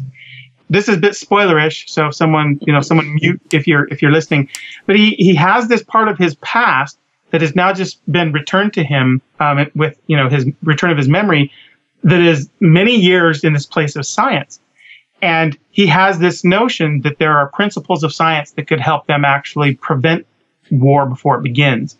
[0.70, 4.12] This is a bit spoilerish, so someone, you know, someone mute if you're if you're
[4.12, 4.48] listening.
[4.86, 6.98] But he he has this part of his past
[7.32, 10.98] that has now just been returned to him um, with you know his return of
[10.98, 11.52] his memory
[12.04, 14.60] that is many years in this place of science
[15.22, 19.24] and he has this notion that there are principles of science that could help them
[19.24, 20.26] actually prevent
[20.72, 21.98] war before it begins.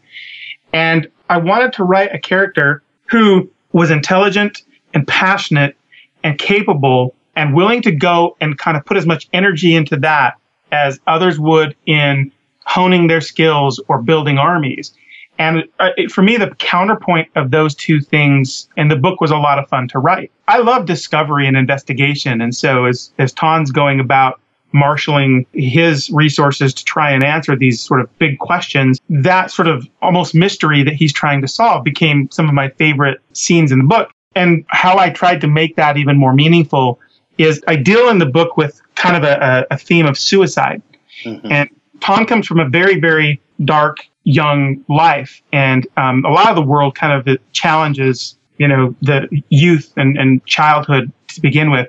[0.74, 5.76] And I wanted to write a character who was intelligent and passionate
[6.24, 10.38] and capable and willing to go and kind of put as much energy into that
[10.72, 12.32] as others would in
[12.66, 14.94] honing their skills or building armies.
[15.38, 19.32] And uh, it, for me, the counterpoint of those two things in the book was
[19.32, 20.32] a lot of fun to write.
[20.48, 22.41] I love discovery and investigation.
[22.41, 24.39] And so as, as Tahn's going about
[24.74, 29.88] marshaling his resources to try and answer these sort of big questions, that sort of
[30.02, 33.86] almost mystery that he's trying to solve became some of my favorite scenes in the
[33.86, 34.12] book.
[34.36, 37.00] And how I tried to make that even more meaningful
[37.38, 40.82] is I deal in the book with kind of a, a theme of suicide.
[41.24, 41.52] Mm-hmm.
[41.52, 45.42] And Tahn comes from a very, very dark young life.
[45.52, 50.18] And um, a lot of the world kind of challenges, you know, the youth and,
[50.18, 51.88] and childhood to begin with.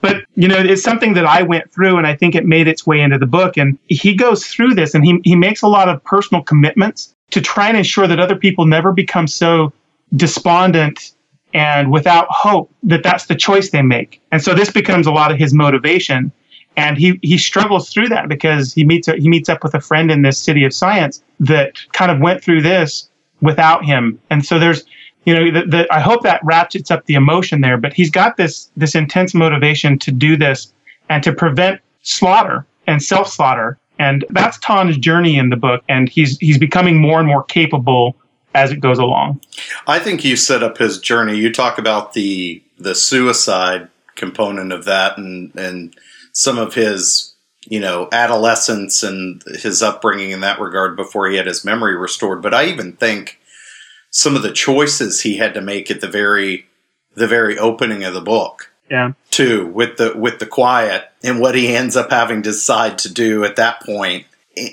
[0.00, 2.86] But, you know, it's something that I went through and I think it made its
[2.86, 3.56] way into the book.
[3.56, 7.40] And he goes through this and he, he makes a lot of personal commitments to
[7.40, 9.72] try and ensure that other people never become so
[10.14, 11.12] despondent
[11.54, 14.20] and without hope that that's the choice they make.
[14.30, 16.32] And so this becomes a lot of his motivation
[16.76, 20.10] and he he struggles through that because he meets he meets up with a friend
[20.10, 23.08] in this city of science that kind of went through this
[23.40, 24.18] without him.
[24.30, 24.84] And so there's
[25.24, 28.36] you know the, the, i hope that ratchets up the emotion there but he's got
[28.36, 30.70] this this intense motivation to do this
[31.08, 36.08] and to prevent slaughter and self slaughter and that's Tahn's journey in the book and
[36.08, 38.16] he's he's becoming more and more capable
[38.54, 39.40] as it goes along.
[39.86, 41.36] I think you set up his journey.
[41.36, 45.96] You talk about the the suicide component of that and and
[46.34, 47.34] some of his
[47.66, 52.42] you know adolescence and his upbringing in that regard before he had his memory restored
[52.42, 53.38] but i even think
[54.10, 56.66] some of the choices he had to make at the very
[57.14, 59.12] the very opening of the book Yeah.
[59.30, 63.12] too with the with the quiet and what he ends up having to decide to
[63.12, 64.26] do at that point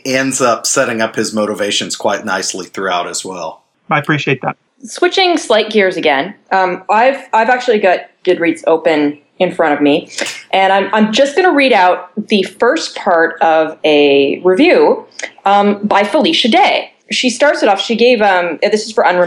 [0.06, 3.64] ends up setting up his motivations quite nicely throughout as well.
[3.90, 4.56] I appreciate that.
[4.84, 10.10] switching slight gears again, um, I've I've actually got Goodreads open in front of me,
[10.52, 15.06] and I'm I'm just going to read out the first part of a review
[15.46, 16.94] um, by Felicia Day.
[17.10, 17.82] She starts it off.
[17.82, 19.18] She gave um, this is for um,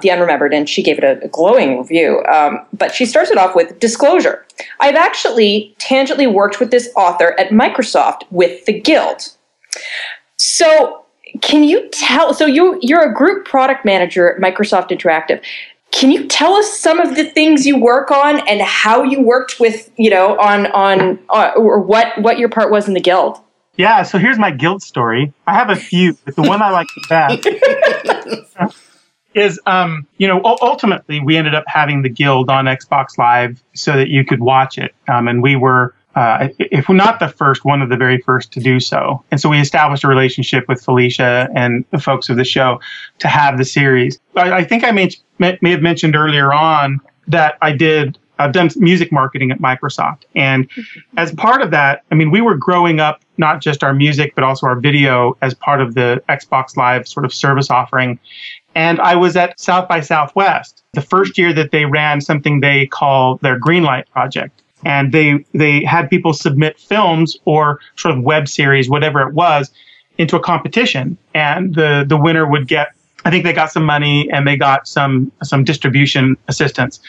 [0.00, 2.22] the unremembered, and she gave it a, a glowing review.
[2.24, 4.44] Um, but she starts it off with disclosure.
[4.80, 9.28] I've actually tangentially worked with this author at Microsoft with the Guild.
[10.36, 11.02] So
[11.40, 15.42] can you tell so you you're a group product manager at Microsoft Interactive.
[15.92, 19.60] Can you tell us some of the things you work on and how you worked
[19.60, 23.38] with, you know, on on uh, or what what your part was in the guild?
[23.76, 25.32] Yeah, so here's my guild story.
[25.46, 27.06] I have a few, but the one I like the
[28.58, 28.76] best
[29.34, 33.96] is, um, you know, ultimately we ended up having the guild on Xbox Live so
[33.96, 37.64] that you could watch it, um, and we were, uh, if we're not the first,
[37.64, 39.24] one of the very first to do so.
[39.30, 42.80] And so we established a relationship with Felicia and the folks of the show
[43.18, 44.18] to have the series.
[44.36, 48.52] I, I think I may, may may have mentioned earlier on that I did I've
[48.52, 50.22] done music marketing at Microsoft.
[50.34, 50.68] And
[51.16, 54.42] as part of that, I mean, we were growing up not just our music, but
[54.42, 58.18] also our video as part of the Xbox Live sort of service offering.
[58.74, 62.86] And I was at South by Southwest the first year that they ran something they
[62.86, 64.61] call their Greenlight project.
[64.84, 69.70] And they, they had people submit films or sort of web series, whatever it was,
[70.18, 71.16] into a competition.
[71.34, 72.88] And the, the winner would get,
[73.24, 77.00] I think they got some money and they got some, some distribution assistance.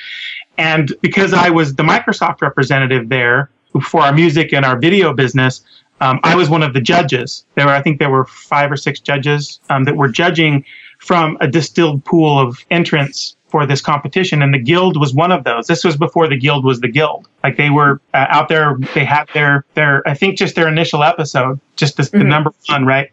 [0.58, 3.50] And because I was the Microsoft representative there
[3.82, 5.62] for our music and our video business,
[6.02, 7.46] um, I was one of the judges.
[7.56, 10.66] There were, I think, there were five or six judges um, that were judging
[11.00, 15.44] from a distilled pool of entrants for this competition, and the guild was one of
[15.44, 15.68] those.
[15.68, 17.28] This was before the guild was the guild.
[17.44, 21.04] Like they were uh, out there, they had their their, I think, just their initial
[21.04, 23.12] episode, just the, the number one, right?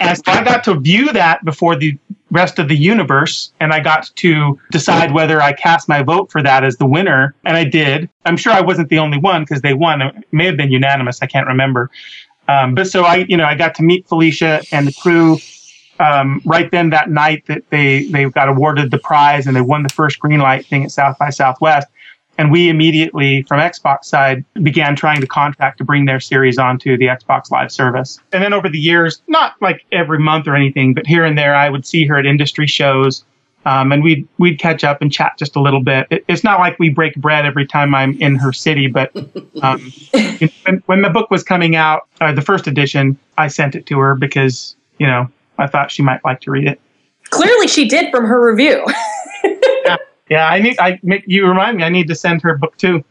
[0.00, 1.98] And so I got to view that before the
[2.30, 6.42] rest of the universe, and I got to decide whether I cast my vote for
[6.42, 8.08] that as the winner, and I did.
[8.24, 10.00] I'm sure I wasn't the only one because they won.
[10.00, 11.20] It may have been unanimous.
[11.20, 11.90] I can't remember.
[12.48, 15.36] Um, but so I, you know, I got to meet Felicia and the crew
[16.00, 19.82] um, right then that night that they they got awarded the prize and they won
[19.82, 21.88] the first green light thing at South by Southwest.
[22.38, 26.98] And we immediately, from Xbox side, began trying to contract to bring their series onto
[26.98, 28.20] the Xbox Live service.
[28.32, 31.54] And then over the years, not like every month or anything, but here and there,
[31.54, 33.24] I would see her at industry shows,
[33.64, 36.06] um, and we'd we'd catch up and chat just a little bit.
[36.10, 39.10] It, it's not like we break bread every time I'm in her city, but
[39.62, 39.90] um,
[40.64, 43.98] when, when the book was coming out, uh, the first edition, I sent it to
[43.98, 46.80] her because you know I thought she might like to read it.
[47.30, 48.84] Clearly, she did from her review.
[49.84, 49.96] Yeah,
[50.28, 50.76] yeah, I need.
[50.80, 51.84] I make you remind me.
[51.84, 53.04] I need to send her a book too.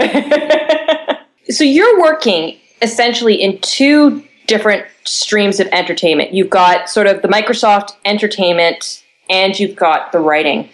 [1.50, 6.32] so you're working essentially in two different streams of entertainment.
[6.32, 10.68] You've got sort of the Microsoft entertainment and you've got the writing.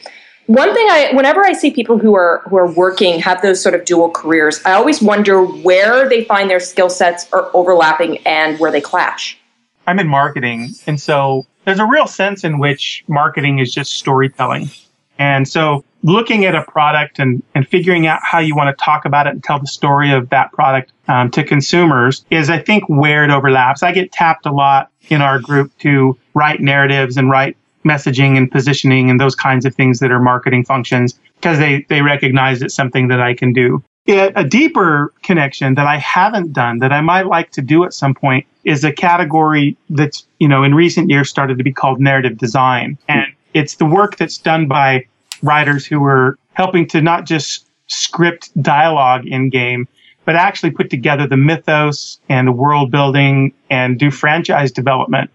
[0.47, 3.75] One thing I whenever I see people who are who are working have those sort
[3.75, 8.59] of dual careers, I always wonder where they find their skill sets are overlapping and
[8.59, 9.40] where they clash.
[9.87, 14.71] I'm in marketing, and so there's a real sense in which marketing is just storytelling.
[15.19, 19.05] And so looking at a product and, and figuring out how you want to talk
[19.05, 22.85] about it and tell the story of that product um, to consumers is, I think,
[22.89, 23.83] where it overlaps.
[23.83, 28.51] I get tapped a lot in our group to write narratives and write messaging and
[28.51, 32.75] positioning and those kinds of things that are marketing functions because they, they recognize it's
[32.75, 33.83] something that I can do.
[34.09, 38.15] A deeper connection that I haven't done that I might like to do at some
[38.15, 42.39] point is a category that's, you know, in recent years started to be called narrative
[42.39, 42.99] design.
[43.09, 45.07] And it's the work that's done by
[45.43, 49.87] writers who are helping to not just script dialogue in game,
[50.25, 55.31] but actually put together the mythos and the world building and do franchise development.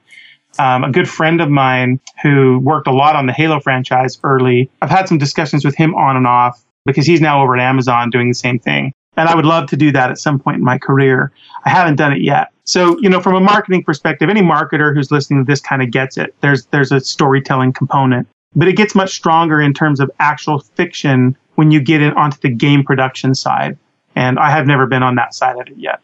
[0.58, 4.69] Um, a good friend of mine who worked a lot on the Halo franchise early,
[4.82, 8.10] I've had some discussions with him on and off because he's now over at Amazon
[8.10, 8.93] doing the same thing.
[9.17, 11.32] And I would love to do that at some point in my career.
[11.65, 12.52] I haven't done it yet.
[12.65, 15.91] So, you know, from a marketing perspective, any marketer who's listening to this kind of
[15.91, 16.36] gets it.
[16.41, 21.38] There's there's a storytelling component, but it gets much stronger in terms of actual fiction
[21.56, 23.78] when you get it onto the game production side.
[24.15, 26.02] And I have never been on that side of it yet.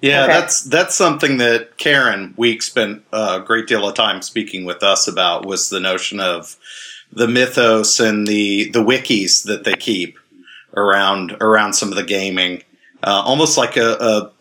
[0.00, 0.32] Yeah, Okay.
[0.32, 5.06] that's that's something that Karen Week spent a great deal of time speaking with us
[5.08, 6.56] about was the notion of
[7.12, 10.18] the mythos and the the wikis that they keep
[10.76, 12.62] around around some of the gaming,
[13.02, 13.92] uh, almost like a,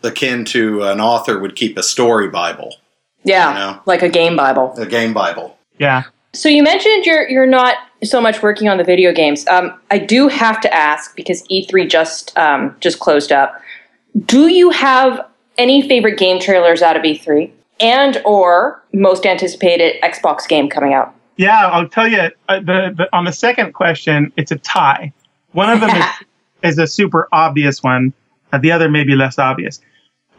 [0.03, 2.75] a akin to an author would keep a story bible,
[3.23, 3.81] Yeah, You know.
[3.85, 4.73] like a game bible.
[4.77, 5.57] a game bible.
[5.77, 6.03] Yeah.
[6.33, 9.47] So you mentioned you're you're not so much working on the video games.
[9.47, 13.61] Um, I do have to ask because E3 just um, just closed up.
[14.25, 15.25] Do you have
[15.57, 17.49] any favorite game trailers out of E3
[17.79, 21.13] and or most anticipated Xbox game coming out?
[21.37, 22.29] Yeah, I'll tell you.
[22.47, 25.11] Uh, the, the on the second question, it's a tie.
[25.51, 26.05] One of them is,
[26.63, 28.13] is a super obvious one.
[28.53, 29.81] Uh, the other may be less obvious.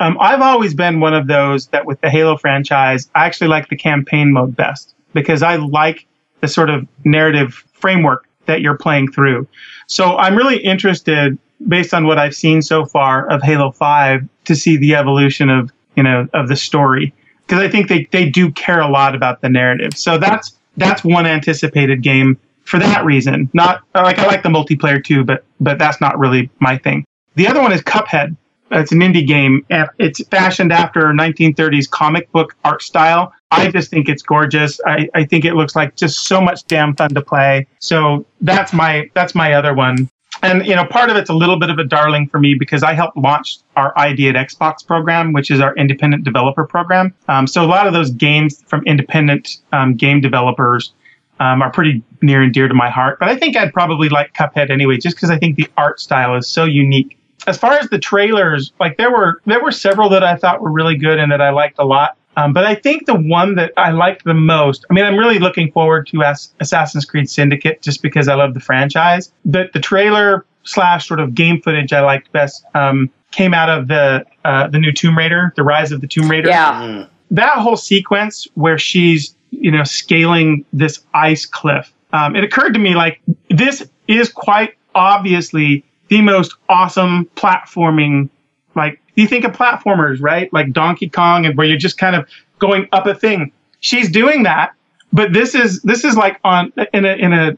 [0.01, 3.69] Um, I've always been one of those that with the Halo franchise, I actually like
[3.69, 6.07] the campaign mode best because I like
[6.41, 9.49] the sort of narrative framework that you're playing through.
[9.87, 14.55] So I'm really interested, based on what I've seen so far of Halo 5, to
[14.55, 17.15] see the evolution of, you know, of the story.
[17.47, 19.97] Because I think they, they do care a lot about the narrative.
[19.97, 23.49] So that's that's one anticipated game for that reason.
[23.53, 27.05] Not uh, like I like the multiplayer too, but but that's not really my thing.
[27.35, 28.37] The other one is Cuphead.
[28.71, 29.65] It's an indie game.
[29.99, 33.33] It's fashioned after 1930s comic book art style.
[33.53, 34.81] I just think it's gorgeous.
[34.85, 37.69] I, I think it looks like just so much damn fun to play.
[37.79, 40.09] So that's my that's my other one.
[40.43, 42.83] And you know, part of it's a little bit of a darling for me because
[42.83, 47.15] I helped launch our ID at Xbox program, which is our independent developer program.
[47.29, 50.93] Um, so a lot of those games from independent um, game developers
[51.41, 53.19] um, are pretty near and dear to my heart.
[53.19, 56.35] But I think I'd probably like Cuphead anyway, just because I think the art style
[56.37, 57.19] is so unique.
[57.47, 60.73] As far as the trailers, like there were there were several that I thought were
[60.73, 62.17] really good and that I liked a lot.
[62.37, 65.39] Um, but I think the one that I liked the most, I mean, I'm really
[65.39, 69.33] looking forward to As- Assassin's Creed Syndicate just because I love the franchise.
[69.45, 73.89] But the trailer slash sort of game footage I liked best um, came out of
[73.89, 76.49] the uh, the new Tomb Raider, the Rise of the Tomb Raider.
[76.49, 77.07] Yeah.
[77.31, 81.93] That whole sequence where she's you know scaling this ice cliff.
[82.13, 83.21] Um, it occurred to me like
[83.51, 88.29] this is quite obviously the most awesome platforming
[88.75, 90.53] like you think of platformers, right?
[90.53, 93.53] Like Donkey Kong and where you're just kind of going up a thing.
[93.81, 94.75] She's doing that,
[95.13, 97.57] but this is this is like on in a in a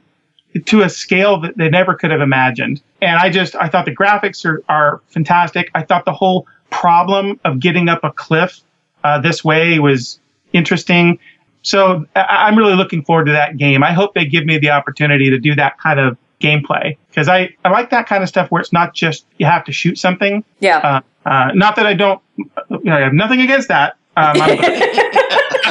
[0.66, 2.80] to a scale that they never could have imagined.
[3.02, 5.70] And I just I thought the graphics are are fantastic.
[5.74, 8.60] I thought the whole problem of getting up a cliff
[9.04, 10.20] uh, this way was
[10.52, 11.18] interesting.
[11.62, 13.82] So I, I'm really looking forward to that game.
[13.82, 17.54] I hope they give me the opportunity to do that kind of gameplay because I,
[17.64, 20.44] I like that kind of stuff where it's not just you have to shoot something.
[20.60, 20.78] Yeah.
[20.78, 22.50] Uh, uh, not that I don't, you
[22.84, 23.96] know, I have nothing against that.
[24.16, 24.58] Um, I'm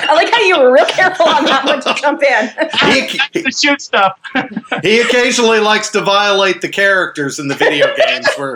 [0.09, 2.49] I like how you were real careful on that one to jump in.
[3.33, 4.19] He, to shoot stuff.
[4.83, 8.55] he occasionally likes to violate the characters in the video games where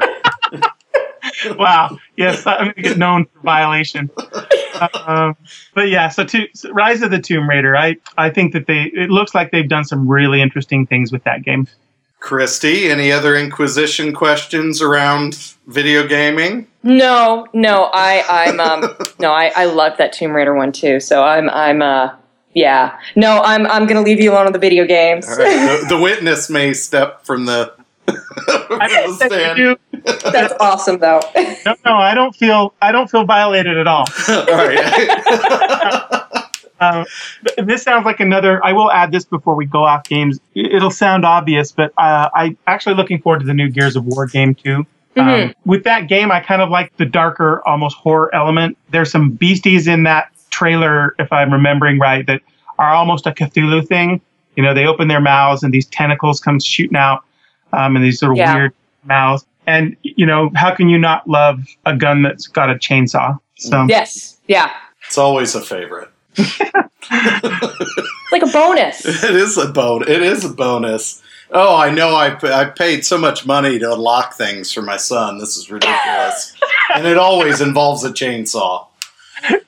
[1.57, 1.97] wow.
[2.15, 4.09] Yes, I'm going to get known for violation.
[4.93, 5.35] Um,
[5.73, 8.83] but yeah, so, to, so Rise of the Tomb Raider, I, I think that they,
[8.93, 11.67] it looks like they've done some really interesting things with that game.
[12.21, 16.67] Kristi, any other Inquisition questions around video gaming?
[16.83, 20.99] No, no, I, I'm, um, no, I, I love that Tomb Raider one too.
[20.99, 22.15] So I'm, I'm, uh,
[22.53, 25.27] yeah, no, I'm, I'm gonna leave you alone on the video games.
[25.29, 27.73] All right, the, the witness may step from the,
[28.07, 29.77] from I the stand.
[30.33, 31.21] That's awesome though.
[31.63, 34.07] No, no, I don't feel, I don't feel violated at all.
[34.27, 34.75] All right.
[37.45, 38.65] Th- this sounds like another.
[38.65, 40.39] I will add this before we go off games.
[40.55, 44.25] It'll sound obvious, but uh, I actually looking forward to the new Gears of War
[44.25, 44.87] game too.
[45.17, 48.77] Um, with that game, I kind of like the darker, almost horror element.
[48.91, 52.41] There's some beasties in that trailer, if I'm remembering right, that
[52.79, 54.21] are almost a Cthulhu thing.
[54.55, 57.23] You know, they open their mouths and these tentacles come shooting out,
[57.73, 58.53] um, and these sort of Yeah.
[58.55, 58.73] weird
[59.05, 59.45] mouths.
[59.67, 63.37] And you know, how can you not love a gun that's got a chainsaw?
[63.57, 64.71] So yes, yeah,
[65.07, 66.09] it's always a favorite.
[68.31, 69.05] like a bonus.
[69.23, 70.09] It is a bonus.
[70.09, 71.21] It is a bonus.
[71.51, 72.15] Oh, I know.
[72.15, 75.37] I I paid so much money to unlock things for my son.
[75.37, 76.55] This is ridiculous,
[76.95, 78.87] and it always involves a chainsaw.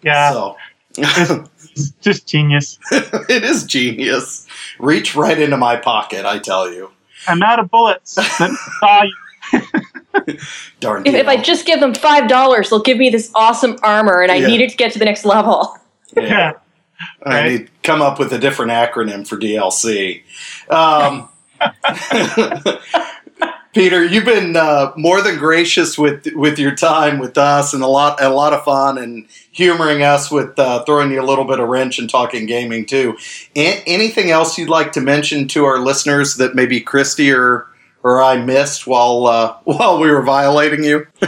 [0.01, 0.55] yeah, So
[0.97, 2.79] it's just genius.
[2.91, 4.47] it is genius.
[4.79, 6.89] Reach right into my pocket, I tell you.
[7.27, 8.17] I'm out of bullets.
[8.39, 10.37] Let me saw you.
[10.79, 11.05] Darn.
[11.05, 14.31] If, if I just give them five dollars, they'll give me this awesome armor, and
[14.31, 14.47] I Yeah.
[14.47, 15.77] need it to get to the next level.
[16.15, 16.53] Yeah.
[17.23, 17.51] I Right.
[17.51, 20.23] need to come up with a different acronym for DLC.
[20.69, 21.27] Um,
[23.73, 27.87] Peter, you've been uh, more than gracious with with your time with us, and a
[27.87, 31.59] lot a lot of fun, and humoring us with uh, throwing you a little bit
[31.59, 33.17] of wrench and talking gaming too.
[33.55, 37.67] A- anything else you'd like to mention to our listeners that maybe Kristi or
[38.03, 41.07] or I missed while uh, while we were violating you?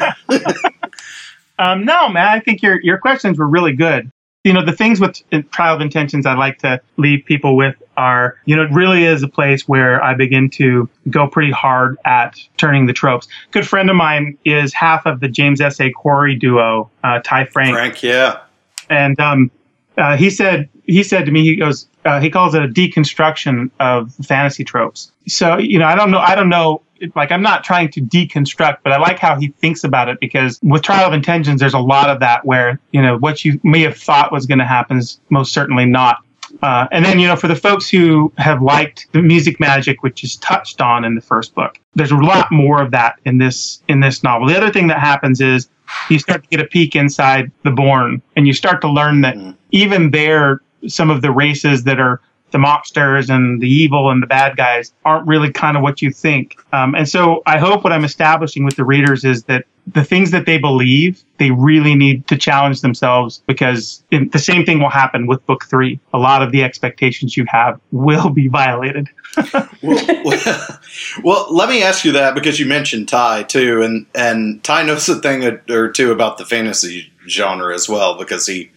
[1.58, 4.10] Um, no, man, I think your your questions were really good.
[4.44, 5.22] You know, the things with
[5.52, 9.24] trial of intentions I like to leave people with are, you know, it really is
[9.24, 13.28] a place where I begin to go pretty hard at turning the tropes.
[13.52, 15.80] Good friend of mine is half of the James S.
[15.80, 15.92] A.
[15.92, 17.74] Corey duo, uh, Ty Franck.
[17.74, 18.42] Franck, yeah.
[18.90, 19.52] And um,
[19.98, 23.72] uh, he said he said to me, he goes, uh, he calls it a deconstruction
[23.80, 25.12] of fantasy tropes.
[25.28, 26.84] So, you know, I don't know, I don't know,
[27.16, 30.60] like, I'm not trying to deconstruct, but I like how he thinks about it because
[30.62, 33.82] with Trial of Intentions, there's a lot of that where, you know, what you may
[33.82, 36.24] have thought was going to happen is most certainly not.
[36.66, 40.24] Uh, and then, you know, for the folks who have liked the music magic, which
[40.24, 43.84] is touched on in the first book, there's a lot more of that in this
[43.88, 44.48] in this novel.
[44.48, 45.70] The other thing that happens is
[46.10, 49.36] you start to get a peek inside the Bourne, and you start to learn that
[49.36, 49.56] mm.
[49.70, 52.20] even there, some of the races that are
[52.56, 56.10] the mobsters and the evil and the bad guys aren't really kind of what you
[56.10, 56.56] think.
[56.72, 60.32] Um, and so I hope what I'm establishing with the readers is that the things
[60.32, 64.90] that they believe, they really need to challenge themselves because in, the same thing will
[64.90, 66.00] happen with book three.
[66.14, 69.10] A lot of the expectations you have will be violated.
[69.84, 70.80] well,
[71.26, 75.10] well, let me ask you that because you mentioned Ty too, and and Ty knows
[75.10, 78.72] a thing or two about the fantasy genre as well because he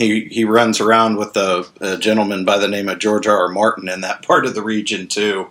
[0.00, 3.42] he he runs around with a, a, gentleman by the name of George R.
[3.42, 3.48] R.
[3.48, 5.48] Martin in that part of the region too.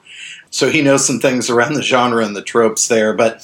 [0.50, 3.14] So he knows some things around the genre and the tropes there.
[3.14, 3.38] But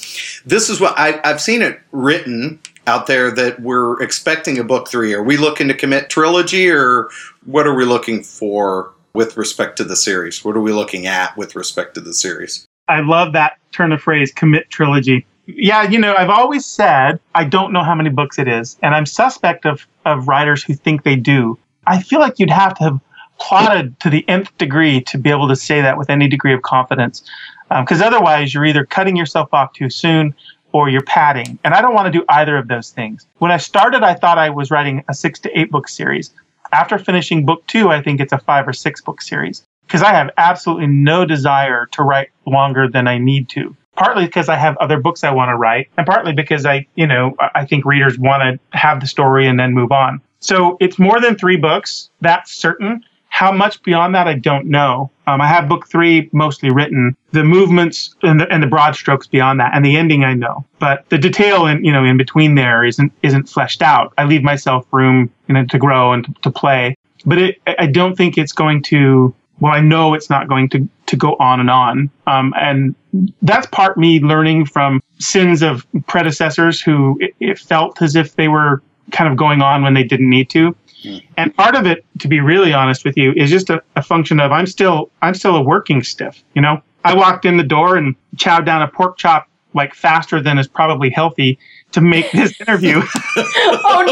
[0.46, 4.90] this is what I, I've seen it written out there that we're expecting a book
[4.90, 5.14] three.
[5.14, 7.10] Are we looking to commit trilogy, or
[7.46, 10.44] what are we looking for with respect to the series?
[10.44, 12.66] What are we looking at with respect to the series?
[12.88, 17.44] I love that turn of phrase, commit trilogy yeah, you know, I've always said I
[17.44, 21.04] don't know how many books it is, and I'm suspect of of writers who think
[21.04, 21.58] they do.
[21.88, 23.00] I feel like you'd have to have
[23.40, 26.62] plotted to the nth degree to be able to say that with any degree of
[26.62, 27.30] confidence,
[27.70, 30.34] because um, otherwise you're either cutting yourself off too soon
[30.72, 33.26] or you're padding, and I don't want to do either of those things.
[33.38, 36.32] When I started, I thought I was writing a six to eight book series.
[36.72, 40.12] After finishing book two, I think it's a five or six book series because I
[40.12, 44.78] have absolutely no desire to write longer than I need to partly because I have
[44.78, 48.18] other books I want to write, and partly because I, you know, I think readers
[48.18, 50.22] want to have the story and then move on.
[50.40, 53.04] So it's more than three books, that's certain.
[53.30, 55.12] How much beyond that, I don't know.
[55.28, 57.18] Um, I have book three mostly written.
[57.32, 60.64] The movements and the, and the broad strokes beyond that, and the ending, I know.
[60.80, 64.14] But the detail, in you know, in between there isn't isn't fleshed out.
[64.18, 66.96] I leave myself room, you know, to grow and to, to play.
[67.26, 70.88] But it, I don't think it's going to well, I know it's not going to,
[71.06, 72.10] to go on and on.
[72.28, 72.96] Um, and
[73.42, 78.48] that's part me learning from sins of predecessors who it, it, felt as if they
[78.48, 78.82] were
[79.12, 80.76] kind of going on when they didn't need to.
[81.04, 81.24] Mm.
[81.38, 84.40] And part of it, to be really honest with you, is just a, a function
[84.40, 86.44] of I'm still I'm still a working stiff.
[86.54, 90.42] You know, I walked in the door and chowed down a pork chop like faster
[90.42, 91.60] than is probably healthy
[91.92, 93.02] to make this interview.
[93.38, 94.04] oh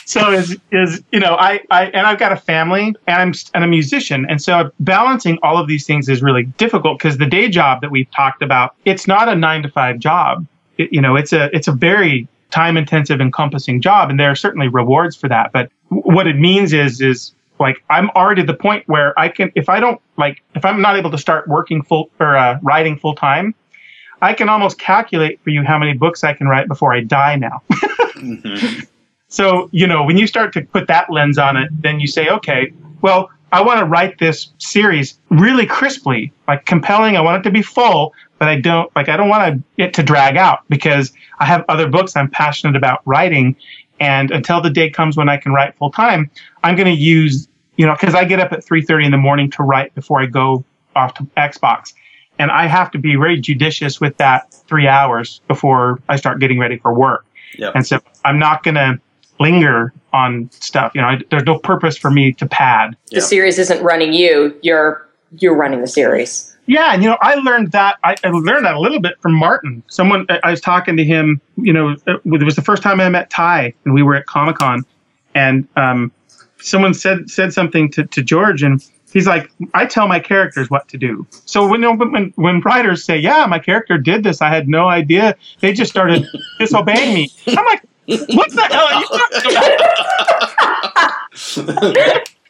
[0.10, 3.64] so is is you know I, I and I've got a family and I'm and
[3.64, 7.48] a musician and so balancing all of these things is really difficult because the day
[7.48, 10.48] job that we've talked about it's not a nine to five job
[10.80, 14.36] it, you know it's a it's a very time intensive encompassing job and there are
[14.36, 18.56] certainly rewards for that but what it means is is like I'm already at the
[18.56, 21.84] point where I can if I don't like if I'm not able to start working
[21.84, 23.54] full or uh, writing full time
[24.24, 27.38] I can almost calculate for you how many books I can write before I die
[27.38, 27.62] now.
[27.72, 28.82] mm-hmm.
[29.30, 32.30] So, you know, when you start to put that lens on it, then you say,
[32.30, 37.16] okay, well, I want to write this series really crisply, like compelling.
[37.16, 40.04] I want it to be full, but I don't like I don't want it to
[40.04, 43.56] drag out because I have other books I'm passionate about writing,
[44.00, 46.30] and until the day comes when I can write full time,
[46.64, 49.50] I'm going to use you know because I get up at 3:30 in the morning
[49.52, 50.64] to write before I go
[50.96, 51.94] off to Xbox,
[52.38, 56.60] and I have to be very judicious with that three hours before I start getting
[56.60, 57.26] ready for work.
[57.58, 57.74] Yep.
[57.76, 59.00] And so I'm not going to
[59.40, 60.92] linger on stuff.
[60.96, 62.96] You know, I, there's no purpose for me to pad.
[63.12, 64.58] The series isn't running you.
[64.62, 66.56] You're you're running the series.
[66.66, 69.34] Yeah, and you know, I learned that I, I learned that a little bit from
[69.34, 69.82] Martin.
[69.88, 71.42] Someone I was talking to him.
[71.58, 74.58] You know, it was the first time I met Ty, and we were at Comic
[74.58, 74.86] Con,
[75.34, 76.12] and um,
[76.60, 80.88] someone said said something to, to George, and he's like, I tell my characters what
[80.90, 81.26] to do.
[81.46, 85.36] So when when when writers say, Yeah, my character did this, I had no idea.
[85.62, 86.26] They just started
[86.60, 87.32] disobeying me.
[87.48, 89.52] I'm like, what the hell are you talking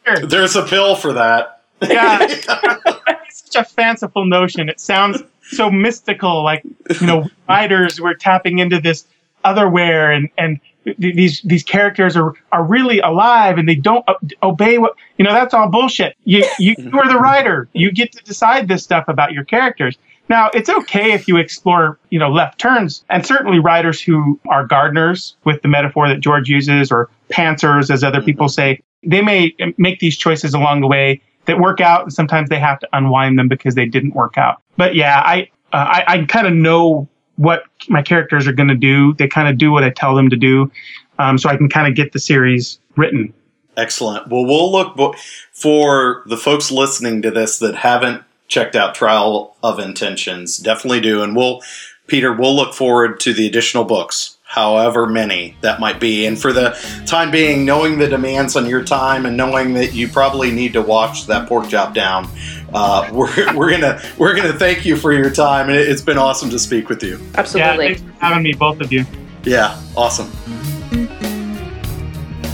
[0.04, 0.28] about?
[0.30, 1.62] There's a pill for that.
[1.82, 2.18] Yeah.
[2.22, 4.68] it's such a fanciful notion.
[4.68, 6.62] It sounds so mystical, like,
[7.00, 9.06] you know, writers were tapping into this
[9.44, 10.60] otherwhere and, and
[10.98, 14.04] these these characters are are really alive and they don't
[14.42, 18.10] obey what you know that's all bullshit you you, you are the writer you get
[18.12, 19.98] to decide this stuff about your characters
[20.30, 24.64] now, it's okay if you explore, you know, left turns, and certainly writers who are
[24.64, 28.52] gardeners, with the metaphor that George uses, or pantsers, as other people mm-hmm.
[28.52, 32.60] say, they may make these choices along the way that work out, and sometimes they
[32.60, 34.62] have to unwind them because they didn't work out.
[34.76, 38.74] But yeah, I uh, I, I kind of know what my characters are going to
[38.74, 39.14] do.
[39.14, 40.70] They kind of do what I tell them to do,
[41.18, 43.34] um, so I can kind of get the series written.
[43.76, 44.28] Excellent.
[44.28, 45.14] Well, we'll look bo-
[45.52, 50.58] for the folks listening to this that haven't checked out Trial of Intentions.
[50.58, 51.62] Definitely do, and we'll,
[52.06, 56.26] Peter, we'll look forward to the additional books, however many that might be.
[56.26, 56.70] And for the
[57.06, 60.82] time being, knowing the demands on your time and knowing that you probably need to
[60.82, 62.28] watch that pork chop down,
[62.74, 66.50] uh, we're, we're gonna we're gonna thank you for your time, and it's been awesome
[66.50, 67.18] to speak with you.
[67.36, 67.86] Absolutely.
[67.86, 69.06] Yeah, thanks for having me, both of you.
[69.44, 70.30] Yeah, awesome.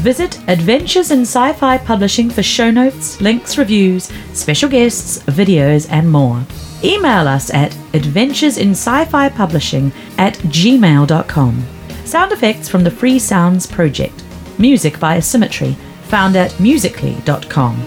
[0.06, 4.04] Visit Adventures in Sci Fi Publishing for show notes, links, reviews,
[4.34, 6.46] special guests, videos, and more.
[6.84, 11.64] Email us at adventuresinsci-fi publishing at gmail.com.
[12.04, 14.22] Sound effects from the Free Sounds Project.
[14.58, 17.84] Music by Asymmetry, found at musically.com.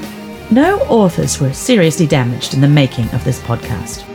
[0.52, 4.09] No authors were seriously damaged in the making of this podcast.